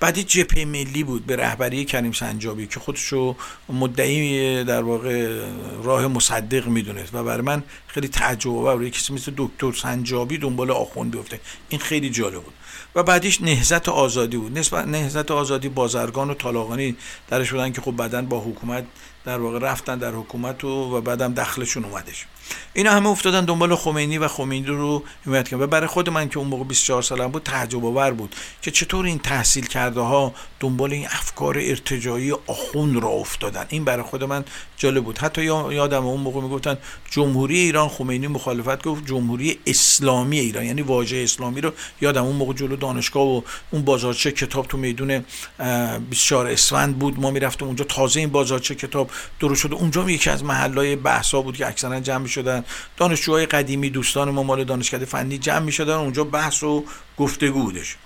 [0.00, 3.36] بعدی جبهه ملی بود به رهبری کریم سنجابی که خودشو
[3.68, 5.40] مدعی در واقع
[5.82, 11.10] راه مصدق می‌دونست و برای من خیلی تعجب و کسی مثل دکتر سنجابی دنبال آخوند
[11.10, 11.40] بیفته.
[11.68, 12.54] این خیلی جالب بود.
[12.94, 14.58] و بعدیش نهزت آزادی بود.
[14.58, 16.96] نسبت نهزت آزادی بازرگان و طالاقانی
[17.28, 18.84] درش بودن که خب بعدا با حکومت
[19.24, 22.26] در واقع رفتن در حکومت و, و بعدم دخلشون اومدش.
[22.74, 25.62] اینا همه افتادن دنبال خمینی و خمینی رو حمایت کردن.
[25.62, 29.04] و برای خود من که اون موقع 24 سالم بود تعجب آور بود که چطور
[29.04, 33.66] این تحصیل کرده ها دنبال این افکار ارتجایی آخون را افتادن.
[33.68, 34.44] این برای خود من
[34.76, 35.18] جالب بود.
[35.18, 36.78] حتی یادم اون موقع می‌گفتن
[37.10, 42.52] جمهوری ایران خمینی مخالفت گفت جمهوری اسلامی ایران یعنی واژه اسلامی رو یادم اون موقع
[42.66, 45.24] جلو دانشگاه و اون بازارچه کتاب تو میدون
[46.10, 47.20] 24 اسفند بود.
[47.20, 47.84] ما می‌رفتیم اونجا.
[47.84, 49.74] تازه این بازارچه کتاب درست شده.
[49.74, 52.64] اونجا یکی از محلهای بحثا بود که اکثرا جمع شدن
[52.96, 56.84] دانشجوهای قدیمی دوستان ما مال دانشکده فنی جمع می شدن اونجا بحث و
[57.18, 57.96] گفتگو بودش.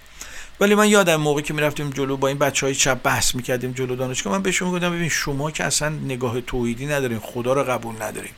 [0.60, 3.96] ولی من یادم موقعی که می‌رفتیم جلو با این بچه های شب بحث می‌کردیم جلو
[3.96, 8.32] دانشگاه من بهشون گفتم ببین شما که اصلا نگاه توحیدی ندارین خدا رو قبول ندارین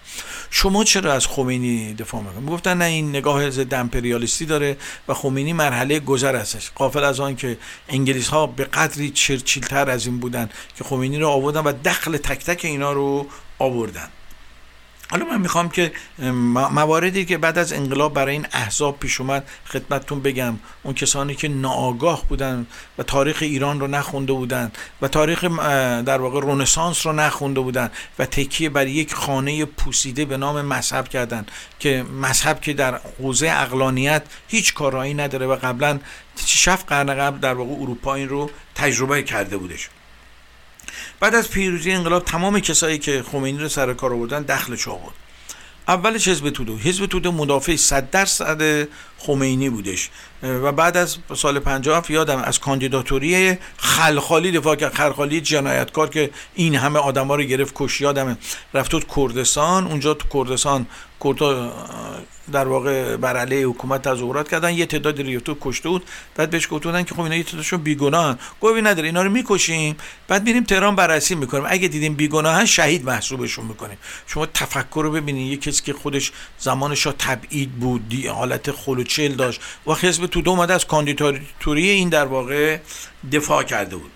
[0.51, 4.77] شما چرا از خمینی دفاع می‌کنید گفتن نه این نگاه ضد امپریالیستی داره
[5.09, 7.59] و خمینی مرحله گذر هستش قافل از آن که
[7.89, 12.45] انگلیس ها به قدری چرچیلتر از این بودن که خمینی رو آوردن و دخل تک
[12.45, 13.27] تک اینا رو
[13.59, 14.09] آوردن.
[15.13, 15.93] حالا من می‌خوام که
[16.71, 20.59] مواردی که بعد از انقلاب برای این احزاب پیش اومد خدمتتون بگم.
[20.83, 22.67] اون کسانی که ناآگاه بودن
[22.99, 24.73] و تاریخ ایران رو نخونده بودن
[25.03, 25.45] و تاریخ
[26.05, 31.09] در واقع رونسانس رو نخونده بودن و تکیه بر یک خانه پوسیده به نام مذهب
[31.09, 31.47] کردن
[31.79, 35.99] که مذهب که در حوزه اقلانیت هیچ کارایی نداره و قبلا
[36.47, 39.89] شف قرن قبل در واقع اروپا این رو تجربه کرده بودش.
[41.21, 45.15] بعد از پیروزی انقلاب تمام کسایی که خمینی رو سر کار آوردن دخلش آورد
[45.89, 46.73] اولش حزب توده.
[46.73, 48.89] حزب توده مدافع 100 درصد
[49.27, 50.11] خمینی بودش.
[50.43, 54.95] و بعد از سال 50 یادم از کاندیداتوری خلخالی دفاع کرد.
[54.95, 58.39] خلخالی جنایتکار که این همه آدما رو گرفت کش یادم
[58.75, 59.87] رفت کردستان.
[59.87, 60.87] اونجا تو کردستان
[61.25, 61.73] کردا
[62.53, 64.75] در واقع بر علیه حکومت تظاهرات کردن.
[64.75, 66.05] یه تعداد ریوتو کشته بود.
[66.37, 68.39] بعد بهش گفتن که خب اینا یه تعدادشون بیگناهن.
[68.61, 69.97] گفت نداره اینا رو می‌کشیم.
[70.29, 71.65] بعد میریم تهران بررسی می‌کنیم.
[71.69, 73.99] اگه دیدیم بیگناهن شهید محسوبشون می‌کنیم.
[74.27, 78.71] شما تفکر رو ببینید یه کسی که خودش زمانش تبعید بود حالت
[79.13, 82.79] خلوچل داشت و حزب تو اومده از کاندیداتوری این در واقع
[83.33, 84.11] دفاع کرده بود.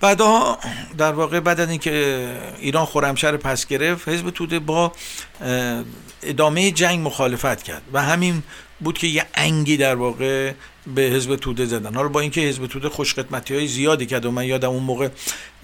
[0.00, 0.58] بعدها
[0.98, 2.26] در واقع بعد از اینکه
[2.58, 4.92] ایران خرمشهر پس گرفت حزب توده با
[6.22, 8.42] ادامه جنگ مخالفت کرد و همین
[8.80, 10.52] بود که یه انگی در واقع
[10.94, 11.94] به حزب توده زدن.
[11.94, 15.08] حالا با اینکه حزب توده خوش خدمتی های زیادی کرد و من یادم اون موقع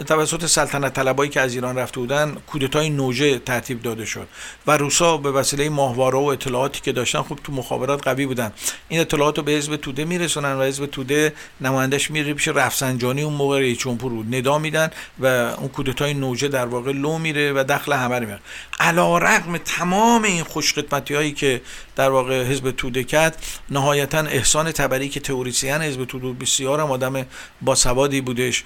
[0.06, 4.28] توسط سلطنت طلبایی که از ایران رفته بودن کودتای نوژه ترتیب داده شد
[4.66, 8.52] و روسا به وسیله ماهواره و اطلاعاتی که داشتن خب تو مخابرات قوی بودن.
[8.88, 13.22] این اطلاعات رو به حزب توده میرسونن و حزب توده نمایندش میره پیش رفسنجانی.
[13.22, 17.64] اون موقع رئیس جمهور ندا میدن و اون کودتای نوژه در واقع لو میره و
[17.68, 18.40] دخل همه رو میاره
[18.80, 20.74] علا رقم تمام این خوش
[21.10, 21.60] هایی که
[21.96, 23.42] در واقع حزب توده کرد.
[23.70, 27.26] نهایتا احسان تبری که تئوریسین حزب توده بسیار هم آدم
[27.62, 28.64] باسوادی بودش.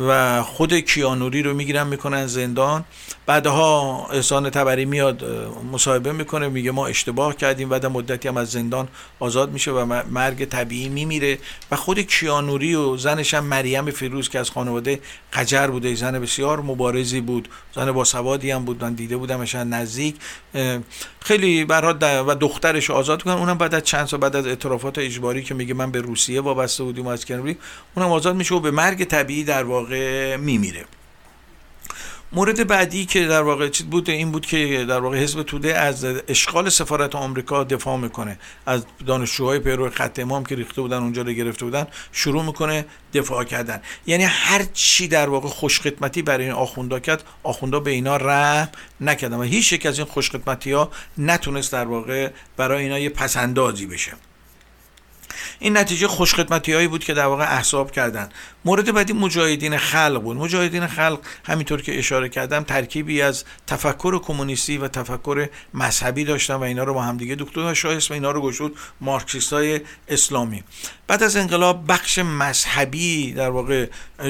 [0.00, 2.84] و خود کیانوری رو می‌گیرن می‌کنن زندان.
[3.26, 5.24] بعدها احسان تبری میاد
[5.72, 8.88] مصاحبه می‌کنه میگه ما اشتباه کردیم بعد مدتی هم از زندان
[9.20, 11.38] آزاد میشه و مرگ طبیعی میمیره.
[11.70, 15.00] و خود کیانوری و زنش هم مریم فیروز که از خانواده
[15.32, 20.16] قجر بوده زن بسیار مبارزی بود زن با سوادی هم بود من دیده بودمش نزدیک.
[21.20, 25.42] خیلی برات و دخترش آزاد کنن اونم بعد از چند سال بعد از اعترافات اجباری
[25.42, 27.56] که میگه من به روسیه وابسته بودیم از کنوری
[27.96, 29.85] اونم آزاد میشه و به مرگ طبیعی در واقع
[30.36, 30.84] میمیره.
[32.32, 36.04] مورد بعدی که در واقع چیز بود این بود که در واقع حزب توده از
[36.28, 38.38] اشغال سفارت آمریکا دفاع می‌کنه.
[38.66, 43.44] از دانشجوهای پیرو خط امام که ریخته بودن اونجا رو گرفته بودن شروع می‌کنه دفاع
[43.44, 43.80] کردن.
[44.06, 48.68] یعنی هر چی در واقع خوشخدمتی برای این آخوندا کرد آخوندا به اینا رحم
[49.00, 53.86] نکردن و هیچ یک از این خوشخدمتی ها نتونست در واقع برای اینا یه پسندازی
[53.86, 54.12] بشه.
[55.58, 58.28] این نتیجه خوشخدمتی هایی بود که در واقع احساب کردن.
[58.64, 60.36] مورد بعدی مجاهدین خلق بود.
[60.36, 66.62] مجاهدین خلق همینطور که اشاره کردم ترکیبی از تفکر کمونیستی و تفکر مذهبی داشتن و
[66.62, 70.64] اینا رو با هم دیگه دکتر شاه اسم اینا رو گشود مارکسیست های اسلامی.
[71.06, 73.86] بعد از انقلاب بخش مذهبی در واقع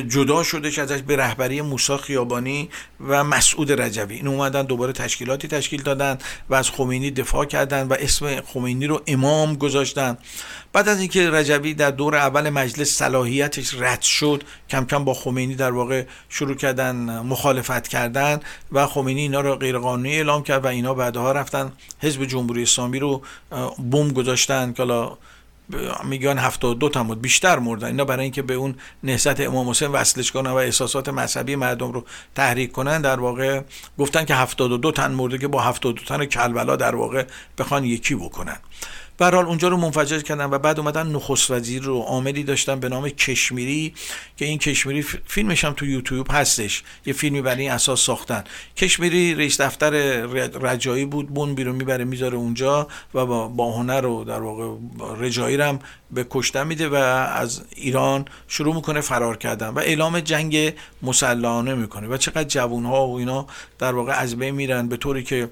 [0.09, 2.71] جدا شدش ازش به رهبری موسی خیابانی
[3.09, 4.15] و مسعود رجوی.
[4.15, 9.03] این اومدن دوباره تشکیلاتی تشکیل دادن و از خمینی دفاع کردن و اسم خمینی رو
[9.07, 10.19] امام گذاشتن.
[10.73, 15.71] بعد اینکه رجوی در دور اول مجلس صلاحیتش رد شد کم کم با خمینی در
[15.71, 18.41] واقع شروع کردن مخالفت کردن
[18.73, 21.73] و خمینی اینا رو غیرقانونی اعلام کرد و اینا بعدها رفتن
[22.03, 23.23] حزب جمهوری اسلامی رو
[23.91, 24.85] بم گذاشتن که
[26.05, 27.87] میگن 72 تا بود بیشتر مردن.
[27.87, 32.05] اینا برای اینکه به اون نهضت امام حسین وصلش کنن و احساسات مذهبی مردم رو
[32.35, 33.61] تحریک کنن در واقع
[33.99, 37.25] گفتن که 72 تن مرده که با 72 تن کلبلا در واقع
[37.59, 38.57] بخوان یکی بکنن.
[39.19, 42.89] به حال اونجا رو منفجر کردن و بعد اومدن نخست وزیر رو عاملی داشتن به
[42.89, 43.95] نام کشمیری
[44.37, 48.45] که این کشمیری فیلمش هم تو یوتیوب هستش یه فیلمی برای این اساس ساختن.
[48.77, 49.91] کشمیری رئیس دفتر
[50.61, 54.77] رجایی بود بون بیرون می‌بره می‌ذاره اونجا و با, هنر رو در واقع
[55.19, 55.79] رجایی هم
[56.11, 62.09] به کشتن میده و از ایران شروع می‌کنه فرار کردن و اعلام جنگ مسلحانه می‌کنه
[62.09, 63.47] و چقدر جوون ها و اینا
[63.79, 64.89] در واقع از بین میرن.
[64.89, 65.49] به طوری که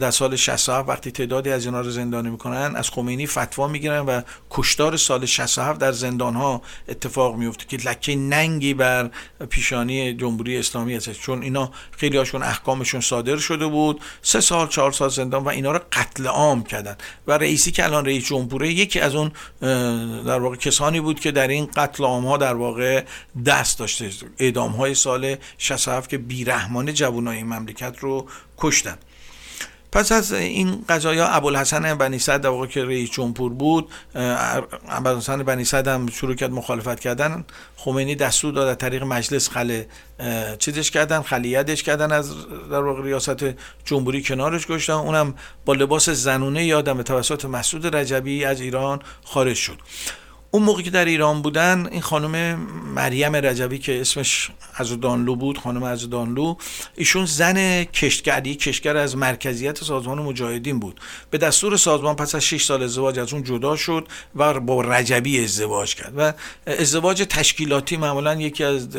[0.00, 4.20] در سال 67 وقتی تعدادی از اینا رو زندانی می‌کنن از خمینی فتوا می‌گیرن و
[4.50, 9.10] کشتار سال 67 در زندان ها اتفاق میفته که لکه ننگی بر
[9.48, 11.12] پیشانی جمهوری اسلامی هست.
[11.12, 14.00] چون اینا خیلی هاشون احکامشون صادر شده بود.
[14.22, 16.96] سه سال چهار سال زندان و اینا رو قتل عام کردن.
[17.26, 19.32] و رئیسی که الان رئیس جمهوره یکی از اون
[20.26, 23.04] در واقع کسانی بود که در این قتل عام ها در واقع
[23.46, 24.10] دست داشته.
[24.38, 28.26] اعدام های سال 67 که بیرحمانه جوانای مملکت رو
[28.58, 28.98] کشتن.
[29.92, 33.88] پس از این قضایا ابوالحسن بنی صد در واقع که رئیس جمهور بود
[34.88, 37.44] ابوالحسن بنی صد هم شروع کرد مخالفت کردن.
[37.76, 39.82] خمینی دستور داد از طریق مجلس خل
[40.58, 42.34] چیزش کردن خلیتش کردن از
[42.70, 43.44] در واقع ریاست
[43.84, 45.34] جمهوری کنارش گذاشتن اونم
[45.64, 49.78] با لباس زنونه یادم به توسط مسعود رجبی از ایران خارج شد.
[50.50, 52.58] اون موقعی که در ایران بودن این خانم
[52.94, 56.54] مریم رجبی که اسمش از دانلو بود خانم از دانلو
[56.96, 61.00] ایشون زن کشتگری کشتگر از مرکزیت سازمان مجاهدین بود.
[61.30, 65.44] به دستور سازمان پس از 6 سال ازدواج از اون جدا شد و با رجبی
[65.44, 66.32] ازدواج کرد و
[66.66, 68.96] ازدواج تشکیلاتی معمولا یکی از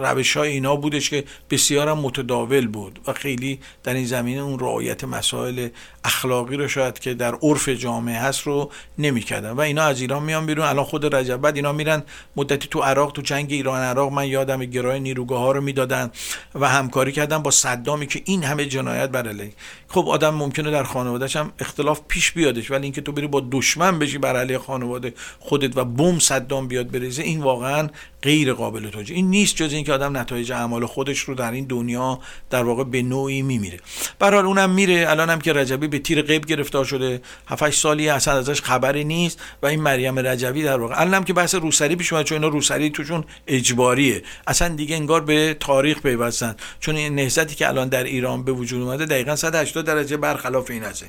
[0.00, 5.04] روش های اینا بودش که بسیار متداول بود و خیلی در این زمینه اون رعایت
[5.04, 5.68] مسائل
[6.04, 9.50] اخلاقی رو شاید که در عرف جامعه هست رو نمی‌کردن.
[9.50, 10.66] و اینا از ایران میان بیرون.
[10.66, 12.02] الان خود رجب بعد اینا میرن
[12.36, 14.12] مدتی تو عراق تو جنگ ایران عراق.
[14.12, 16.10] من یادم گرای نیروگاه ها رو می‌دادن
[16.54, 19.52] و همکاری کردن با صدامی که این همه جنایت بر علیه.
[19.88, 23.98] خب آدم ممکنه در خانوادهش هم اختلاف پیش بیادش ولی اینکه تو بری با دشمن
[23.98, 27.88] بشی بر علیه خانواده خودت و بم صدام بیاد بریزه این واقعا
[28.22, 32.20] غیر قابل توجیه این نیست جز اینکه آدم نتایج اعمال خودش رو در این دنیا
[32.50, 33.78] در واقع به نوعی میمیره.
[34.18, 35.04] برحال اونم میره.
[35.08, 37.20] الان هم که رجبی به تیر غیب گرفتار شده.
[37.46, 41.00] 7 سالی اصلا ازش خبری نیست و این مریم رجبی در واقع.
[41.00, 44.22] الان هم که بحث روسری پیش اومد چون اینا روسری توشون اجباریه.
[44.46, 46.56] اصلا دیگه انگار به تاریخ پیوستن.
[46.80, 50.82] چون این نهضتی که الان در ایران به وجود اومده دقیقا 180 درجه برخلاف این
[50.82, 51.04] هست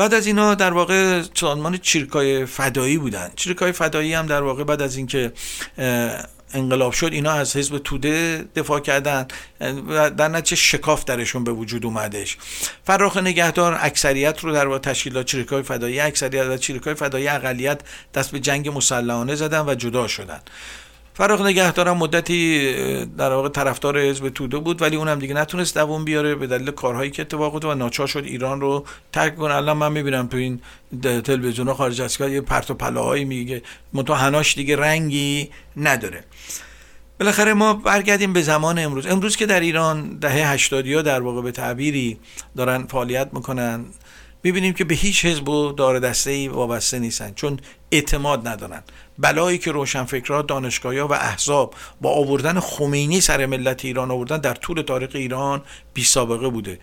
[0.00, 3.30] بعد از اینا در واقع سازمان چیرکای فدایی بودن.
[3.36, 5.32] چیرکای فدایی هم در واقع بعد از اینکه
[6.54, 9.26] انقلاب شد اینا از حزب توده دفاع کردن.
[9.88, 12.36] و در نتیجه شکاف درشون به وجود اومدش.
[12.84, 17.80] فراخ نگهدار اکثریت رو در واقع تشکیلات چریکای فدایی اکثریت و چریکای فدایی اقلیت
[18.14, 20.40] دست به جنگ مسلحانه زدن و جدا شدن.
[21.14, 26.34] فراغ نگهدارم مدتی در واقع طرفدار حزب توده بود ولی اونم دیگه نتونست دووم بیاره
[26.34, 29.54] به دلیل کارهایی که اتفاق افتاد و ناچار شد ایران رو ترک کنه.
[29.54, 30.60] الان من می‌بینم تو این
[31.02, 33.62] تلویزیون خارج از یه پرت و پلاهایی میگه.
[34.08, 36.24] هناش دیگه رنگی نداره.
[37.20, 39.06] بالاخره ما برگردیم به زمان امروز.
[39.06, 42.18] امروز که در ایران دهه 80 ها در واقع به تعبیری
[42.56, 43.84] دارن فعالیت می‌کنن
[44.42, 47.60] می‌بینیم که به هیچ حزب و دار دسته ای وابسته نیستن چون
[47.90, 48.82] اعتماد ندارن.
[49.18, 54.82] بلایی که روشنفکرها دانشگاهی و احزاب با آوردن خمینی سر ملت ایران آوردن در طول
[54.82, 55.62] تاریخ ایران
[55.94, 56.78] بی سابقه بوده.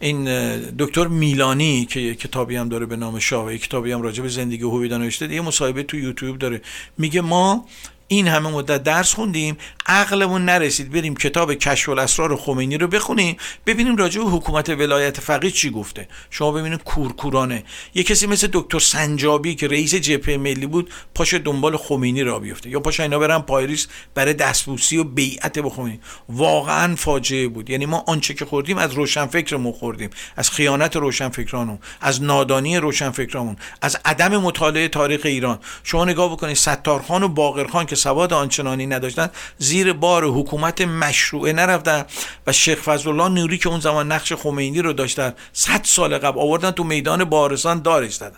[0.00, 0.24] این
[0.70, 4.62] دکتر میلانی که کتابی هم داره به نام شاه و کتابی هم راجع به زندگی
[4.62, 6.60] هویدا نوشته یه مصاحبه تو یوتیوب داره.
[6.98, 7.66] میگه ما
[8.08, 13.36] این همه مدت درس خوندیم عقلمون نرسید بریم کتاب کشف الاسرار خمینی رو بخونیم
[13.66, 16.08] ببینیم راجع به حکومت ولایت فقیه چی گفته.
[16.30, 17.64] شما ببینید کورکورانه.
[17.94, 22.70] یه کسی مثل دکتر سنجابی که رئیس جبهه ملی بود پاش دنبال خمینی را بیفته.
[22.70, 26.00] یا پاش اینا برن پاریس برای دستبوسی و بیعت به خمینی.
[26.28, 27.70] واقعا فاجعه بود.
[27.70, 30.10] یعنی ما آنچه که خوردیم از روشنفکرمون خوردیم.
[30.36, 35.58] از خیانت روشنفکرانمون از نادانی روشنفکرامون از عدم مطالعه تاریخ ایران.
[35.84, 42.04] شما نگاه بکنید ستارخان و باقرخان سواد آنچنانی نداشتن زیر بار حکومت مشروعه نرفتن
[42.46, 46.40] و شیخ فضل الله نوری که اون زمان نقش خمینی رو داشتن صد سال قبل
[46.40, 48.36] آوردن تو میدان بارستان دارش دادن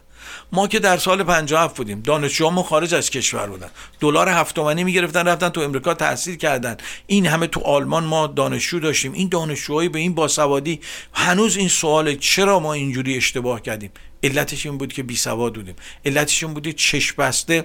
[0.52, 3.68] ما که در سال 57 بودیم دانشجوامون خارج از کشور بودن.
[4.00, 6.76] دلار هفت تومانی می‌گرفتن رفتن تو امریکا تحصیل کردن.
[7.06, 9.12] این همه تو آلمان ما دانشجو داشتیم.
[9.12, 10.80] این دانشجوهایی به این باسوادی
[11.12, 13.90] هنوز این سوال چرا ما اینجوری اشتباه کردیم؟
[14.22, 17.64] علتش این بود که بی سواد بودیم علتش این بود چشم بسته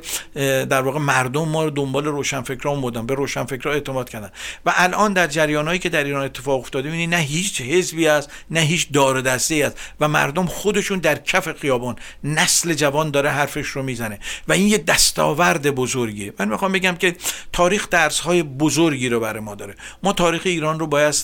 [0.66, 4.32] در واقع مردم ما رو دنبال روشنفکران بودن به روشنفکران اعتماد کردن.
[4.66, 8.60] و الان در جریانهایی که در ایران اتفاق افتاده می‌بینی نه هیچ حزبی است نه
[8.60, 13.84] هیچ دار دسته است و مردم خودشون در کف خیابان نسل جوان داره حرفش رو
[13.84, 14.20] می‌زنه.
[14.48, 16.34] و این یه دستاورد بزرگیه.
[16.40, 17.16] من می‌خوام بگم که
[17.54, 19.76] تاریخ درس های بزرگی رو برای ما داره.
[20.04, 21.16] ما تاریخ ایران رو باید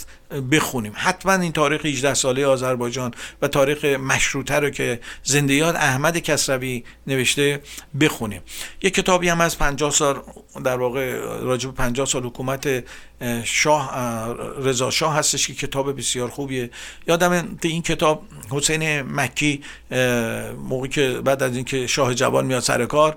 [0.52, 0.94] بخونیم.
[0.96, 7.62] حتما این تاریخ 18 ساله آذربایجان و تاریخ مشروطه رو که زندیات احمد کسروی نوشته
[8.02, 8.42] بخونیم
[8.82, 10.22] یک کتابی هم از 50 سال
[10.64, 12.84] در واقع راجب 50 سال حکومت
[13.44, 13.92] شاه
[14.64, 16.70] رضا شاه هستش که کتاب بسیار خوبیه.
[17.08, 19.62] یادم این کتاب حسین مکی
[20.58, 23.16] موقعی که بعد از اینکه شاه جوان میاد سر کار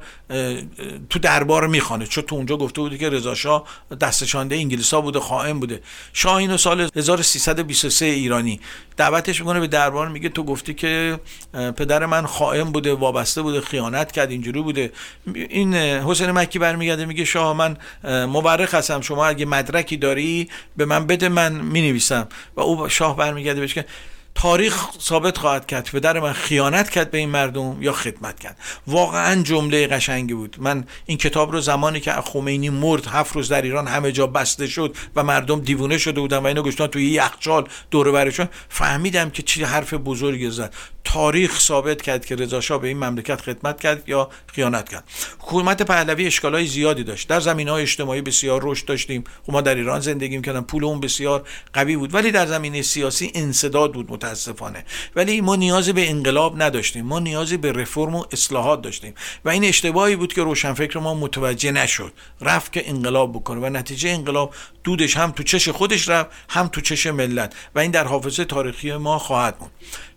[1.11, 3.65] تو دربار می‌خوانه چون تو اونجا گفته بوده که رضا شاه
[4.01, 5.83] دستشانده انگلیسا بوده خائن بوده.
[6.13, 8.61] شاه اینو سال 1323 ایرانی
[8.97, 11.21] دعوتش می‌کنه به دربار میگه تو گفتی که
[11.53, 14.93] پدر من خائن بوده وابسته بوده خیانت کرد اینجوری بوده.
[15.34, 17.76] این حسین مکی برمیگرده میگه شاه من
[18.26, 22.28] مورخ هستم شما اگه مدرکی داری به من بده من می‌نویسم.
[22.57, 23.84] و او شاه برمیگرده بهش که
[24.34, 28.57] تاریخ ثابت خواهد کرد پدر من خیانت کرد به این مردم یا خدمت کرد.
[28.86, 30.57] واقعا جمله قشنگی بود.
[30.59, 34.66] من این کتاب رو زمانی که خمینی مرد هفت روز در ایران همه جا بسته
[34.66, 39.43] شد و مردم دیوونه شده بودن و اینو گشتن توی یخچال دور برشون فهمیدم که
[39.43, 40.74] چی حرف بزرگی زد.
[41.05, 45.05] تاریخ ثابت کرد که رضا به این مملکت خدمت کرد یا خیانت کرد.
[45.39, 47.29] حکومت پهلوی اشکالای زیادی داشت.
[47.29, 49.25] در زمین های اجتماعی بسیار رشد داشتیم.
[49.47, 50.63] خب ما در ایران زندگی می‌کردیم.
[50.63, 52.15] پول اون بسیار قوی بود.
[52.15, 54.85] ولی در زمینه سیاسی انسداد بود متاسفانه.
[55.17, 57.05] ولی ما نیازی به انقلاب نداشتیم.
[57.05, 59.15] ما نیازی به رفرم و اصلاحات داشتیم.
[59.45, 62.13] و این اشتباهی بود که روشنفکر ما متوجه نشد.
[62.41, 66.81] رفت که انقلاب بکنه و نتیجه انقلاب دودش هم تو چش خودش رفت هم تو
[66.81, 67.55] چش ملت.
[67.75, 69.71] و این در حافظه تاریخی ما خواهد بود.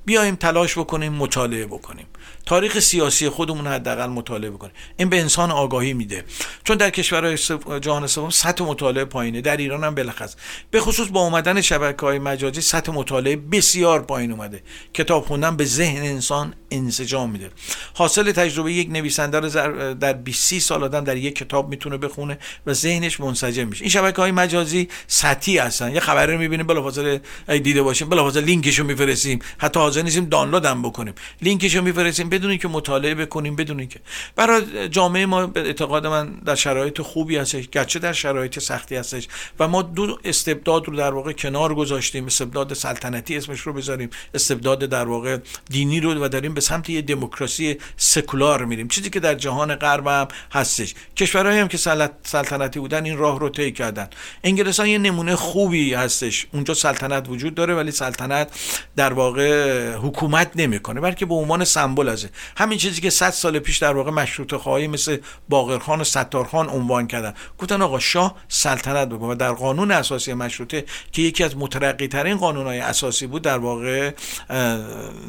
[0.05, 2.05] بیایم تلاش بکنیم مطالعه بکنیم.
[2.45, 4.73] تاریخ سیاسی خودمون حداقل مطالعه بکنیم.
[4.97, 6.23] این به انسان آگاهی میده.
[6.63, 7.37] چون در کشورهای
[7.81, 9.41] جهان سوم سطح مطالعه پایینه.
[9.41, 10.35] در ایران هم بلخص
[10.71, 14.63] به خصوص با اومدن شبکه های مجازی سطح مطالعه بسیار پایین اومده.
[14.93, 17.49] کتاب خوندن به ذهن انسان انسجام میده.
[17.93, 19.49] حاصل تجربه یک نویسنده رو
[19.93, 23.81] در 20 سال آدم در یک کتاب می‌تونه بخونه و ذهنش منسجم میشه.
[23.81, 25.93] این شبکه های مجازی سطحی هستن.
[25.93, 29.39] یه خبری رو می‌بینیم بلافاصله دیده باشیم بلافاصله لینکشو میفرستیم.
[29.57, 31.13] حتی حاضر نیستیم دانلود هم بکنیم.
[31.41, 33.99] لینکشو میفرستیم بدون اینکه مطالعه بکنیم بدون اینکه
[34.35, 39.27] برای جامعه ما به اعتقاد من در شرایط خوبی هستش گرچه در شرایط سختی هستش
[39.59, 42.25] و ما دو استبداد رو در واقع کنار گذاشتیم.
[42.25, 45.37] استبداد سلطنتی اسمش رو بذاریم استبداد در واقع
[45.69, 48.87] دینی رو و داریم به سمت یه دموکراسی سکولار میریم.
[48.87, 50.95] چیزی که در جهان غرب هم هستش.
[51.17, 51.77] کشورهایی هم که
[52.23, 54.09] سلطنتی بودن این راه رو طی کردن.
[54.43, 56.47] انگلستان یه نمونه خوبی هستش.
[56.53, 58.51] اونجا سلطنت وجود داره ولی سلطنت
[58.95, 63.77] در واقع حکومت نمی‌کنه بلکه به عنوان سمبل ازه همین چیزی که 100 سال پیش
[63.77, 65.17] در واقع مشروط خواهی مثل
[65.49, 67.33] باقرخان و ستارخان عنوان کردن.
[67.57, 69.27] گفتن آقا شاه سلطنت بکنه.
[69.27, 73.57] و در قانون اساسی مشروطه که یکی از مترقی ترین قانون های اساسی بود در
[73.57, 74.11] واقع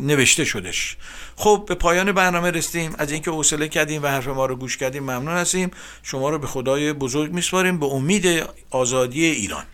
[0.01, 0.97] نوشته شدش.
[1.37, 2.95] خب به پایان برنامه رسیدیم.
[2.99, 5.71] از اینکه حوصله کردیم و حرف ما رو گوش کردیم ممنون هستیم.
[6.03, 7.79] شما رو به خدای بزرگ میسپاریم.
[7.79, 9.65] به امید آزادی ایران.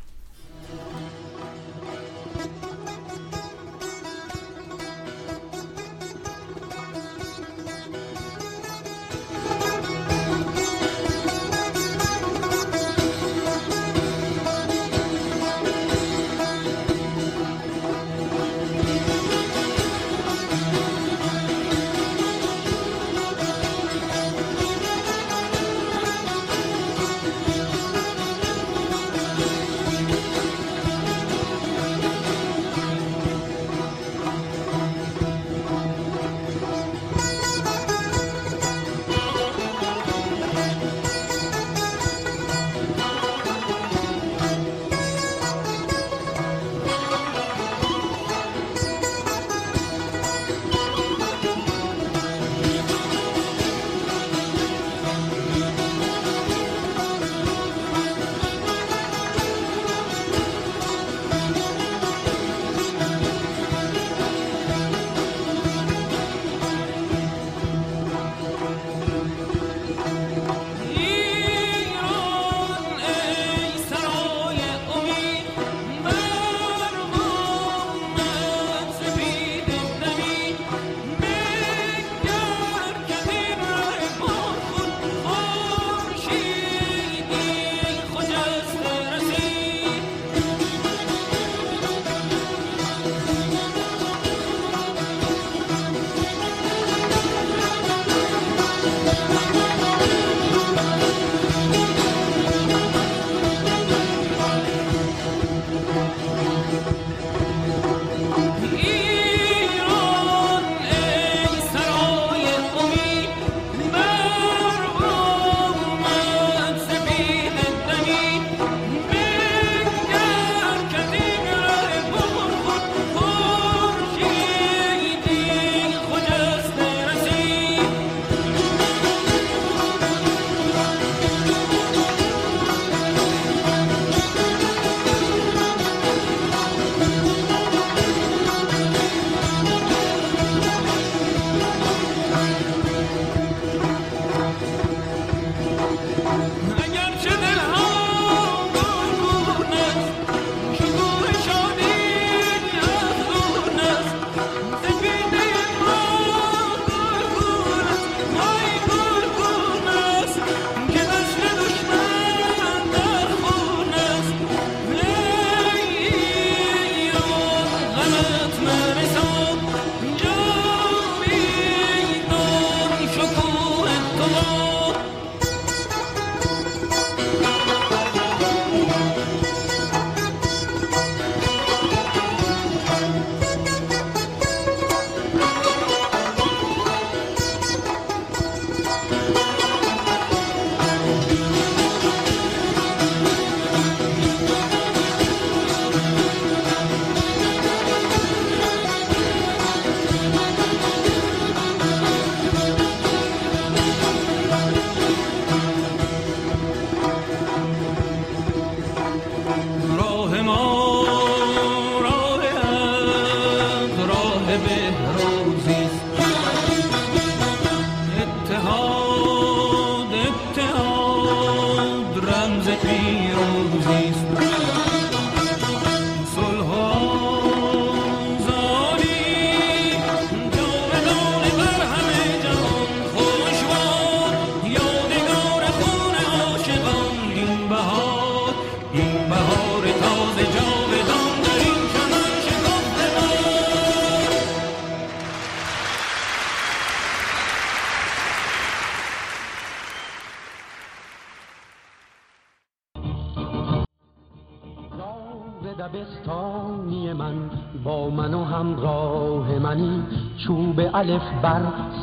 [260.95, 261.61] الف بر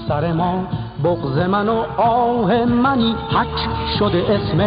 [0.08, 0.68] سر ما
[1.04, 3.16] بغز من و آه منی.
[3.32, 3.68] حک
[4.00, 4.58] شده اسم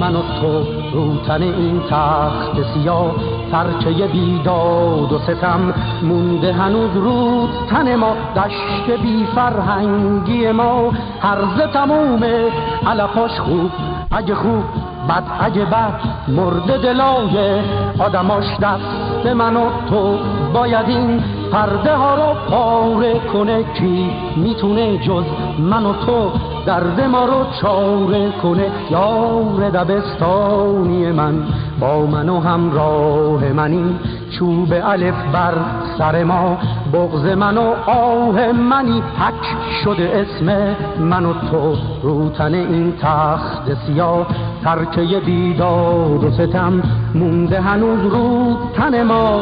[0.00, 3.12] من و تو روتن این تخت سیاه.
[3.52, 8.16] ترکه بیداد و ستم مونده هنوز رود تن ما.
[8.36, 12.50] دشت بی فرهنگی ما هرز تمومه
[12.86, 13.70] علفاش خوب.
[14.10, 15.22] اگه خوب بد
[15.70, 17.60] بد مرد دلای
[17.98, 20.18] آدماش دست من و تو.
[20.54, 25.24] باید این پرده ها رو پاره کنه کی می‌تونه جز
[25.58, 26.30] من و تو.
[26.66, 31.42] درد ما رو چاره کنه یار دبستانی من.
[31.80, 33.98] با من و همراه منی.
[34.38, 35.54] چوب الف بر
[35.98, 36.58] سر ما.
[36.92, 41.76] بغز من و آه منی حک شده اسم من و تو.
[42.02, 44.26] روتن این تخت سیاه
[44.64, 46.82] ترکه بیداد و ستم.
[47.14, 49.40] مونده هنوز رو تن ما.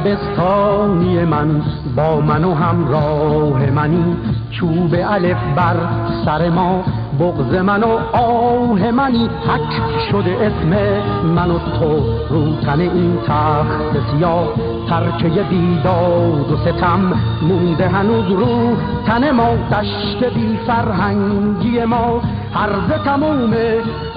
[0.00, 1.62] دبستانی من
[1.96, 4.16] با من و همراه منی.
[4.50, 5.76] چوب الف بر
[6.24, 6.84] سر ما
[7.20, 9.24] بغز من و آه منی.
[9.26, 14.48] حک شده اسم من و تو رو تن این تخت سیاه.
[14.88, 18.76] ترکه بیداد و ستم مونده هنوز رو
[19.06, 19.48] تن ما.
[19.72, 22.20] دشت بی فرهنگی ما.
[22.54, 23.54] هرز تموم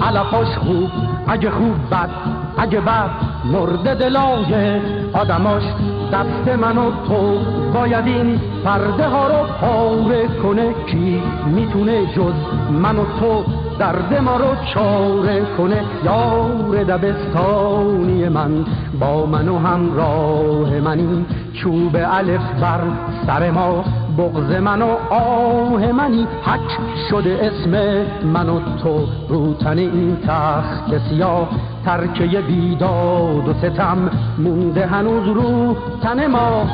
[0.00, 0.90] علفاش خوب
[1.28, 2.10] اگه خوب بد
[2.58, 3.10] اگه بد
[3.44, 4.80] مرد دلای
[5.14, 5.62] آدماش
[6.12, 7.38] دست من و تو
[7.74, 10.74] باید این پرده ها رو پاره کنه.
[10.86, 12.34] کی می‌تونه جز
[12.82, 13.44] من و تو
[13.78, 18.64] درد ما رو چاره کنه؟ یار دبستانی من
[19.00, 21.26] با من و همراه منی.
[21.52, 22.80] چوب الف بر
[23.26, 23.84] سر ما
[24.18, 26.26] بغز من و آه منی.
[26.42, 26.78] حک
[27.10, 31.48] شده اسم من و تو روتن این تخت سیاه.
[31.84, 36.66] ترکه بیداد و ستم مونده هنوز رو تن ما.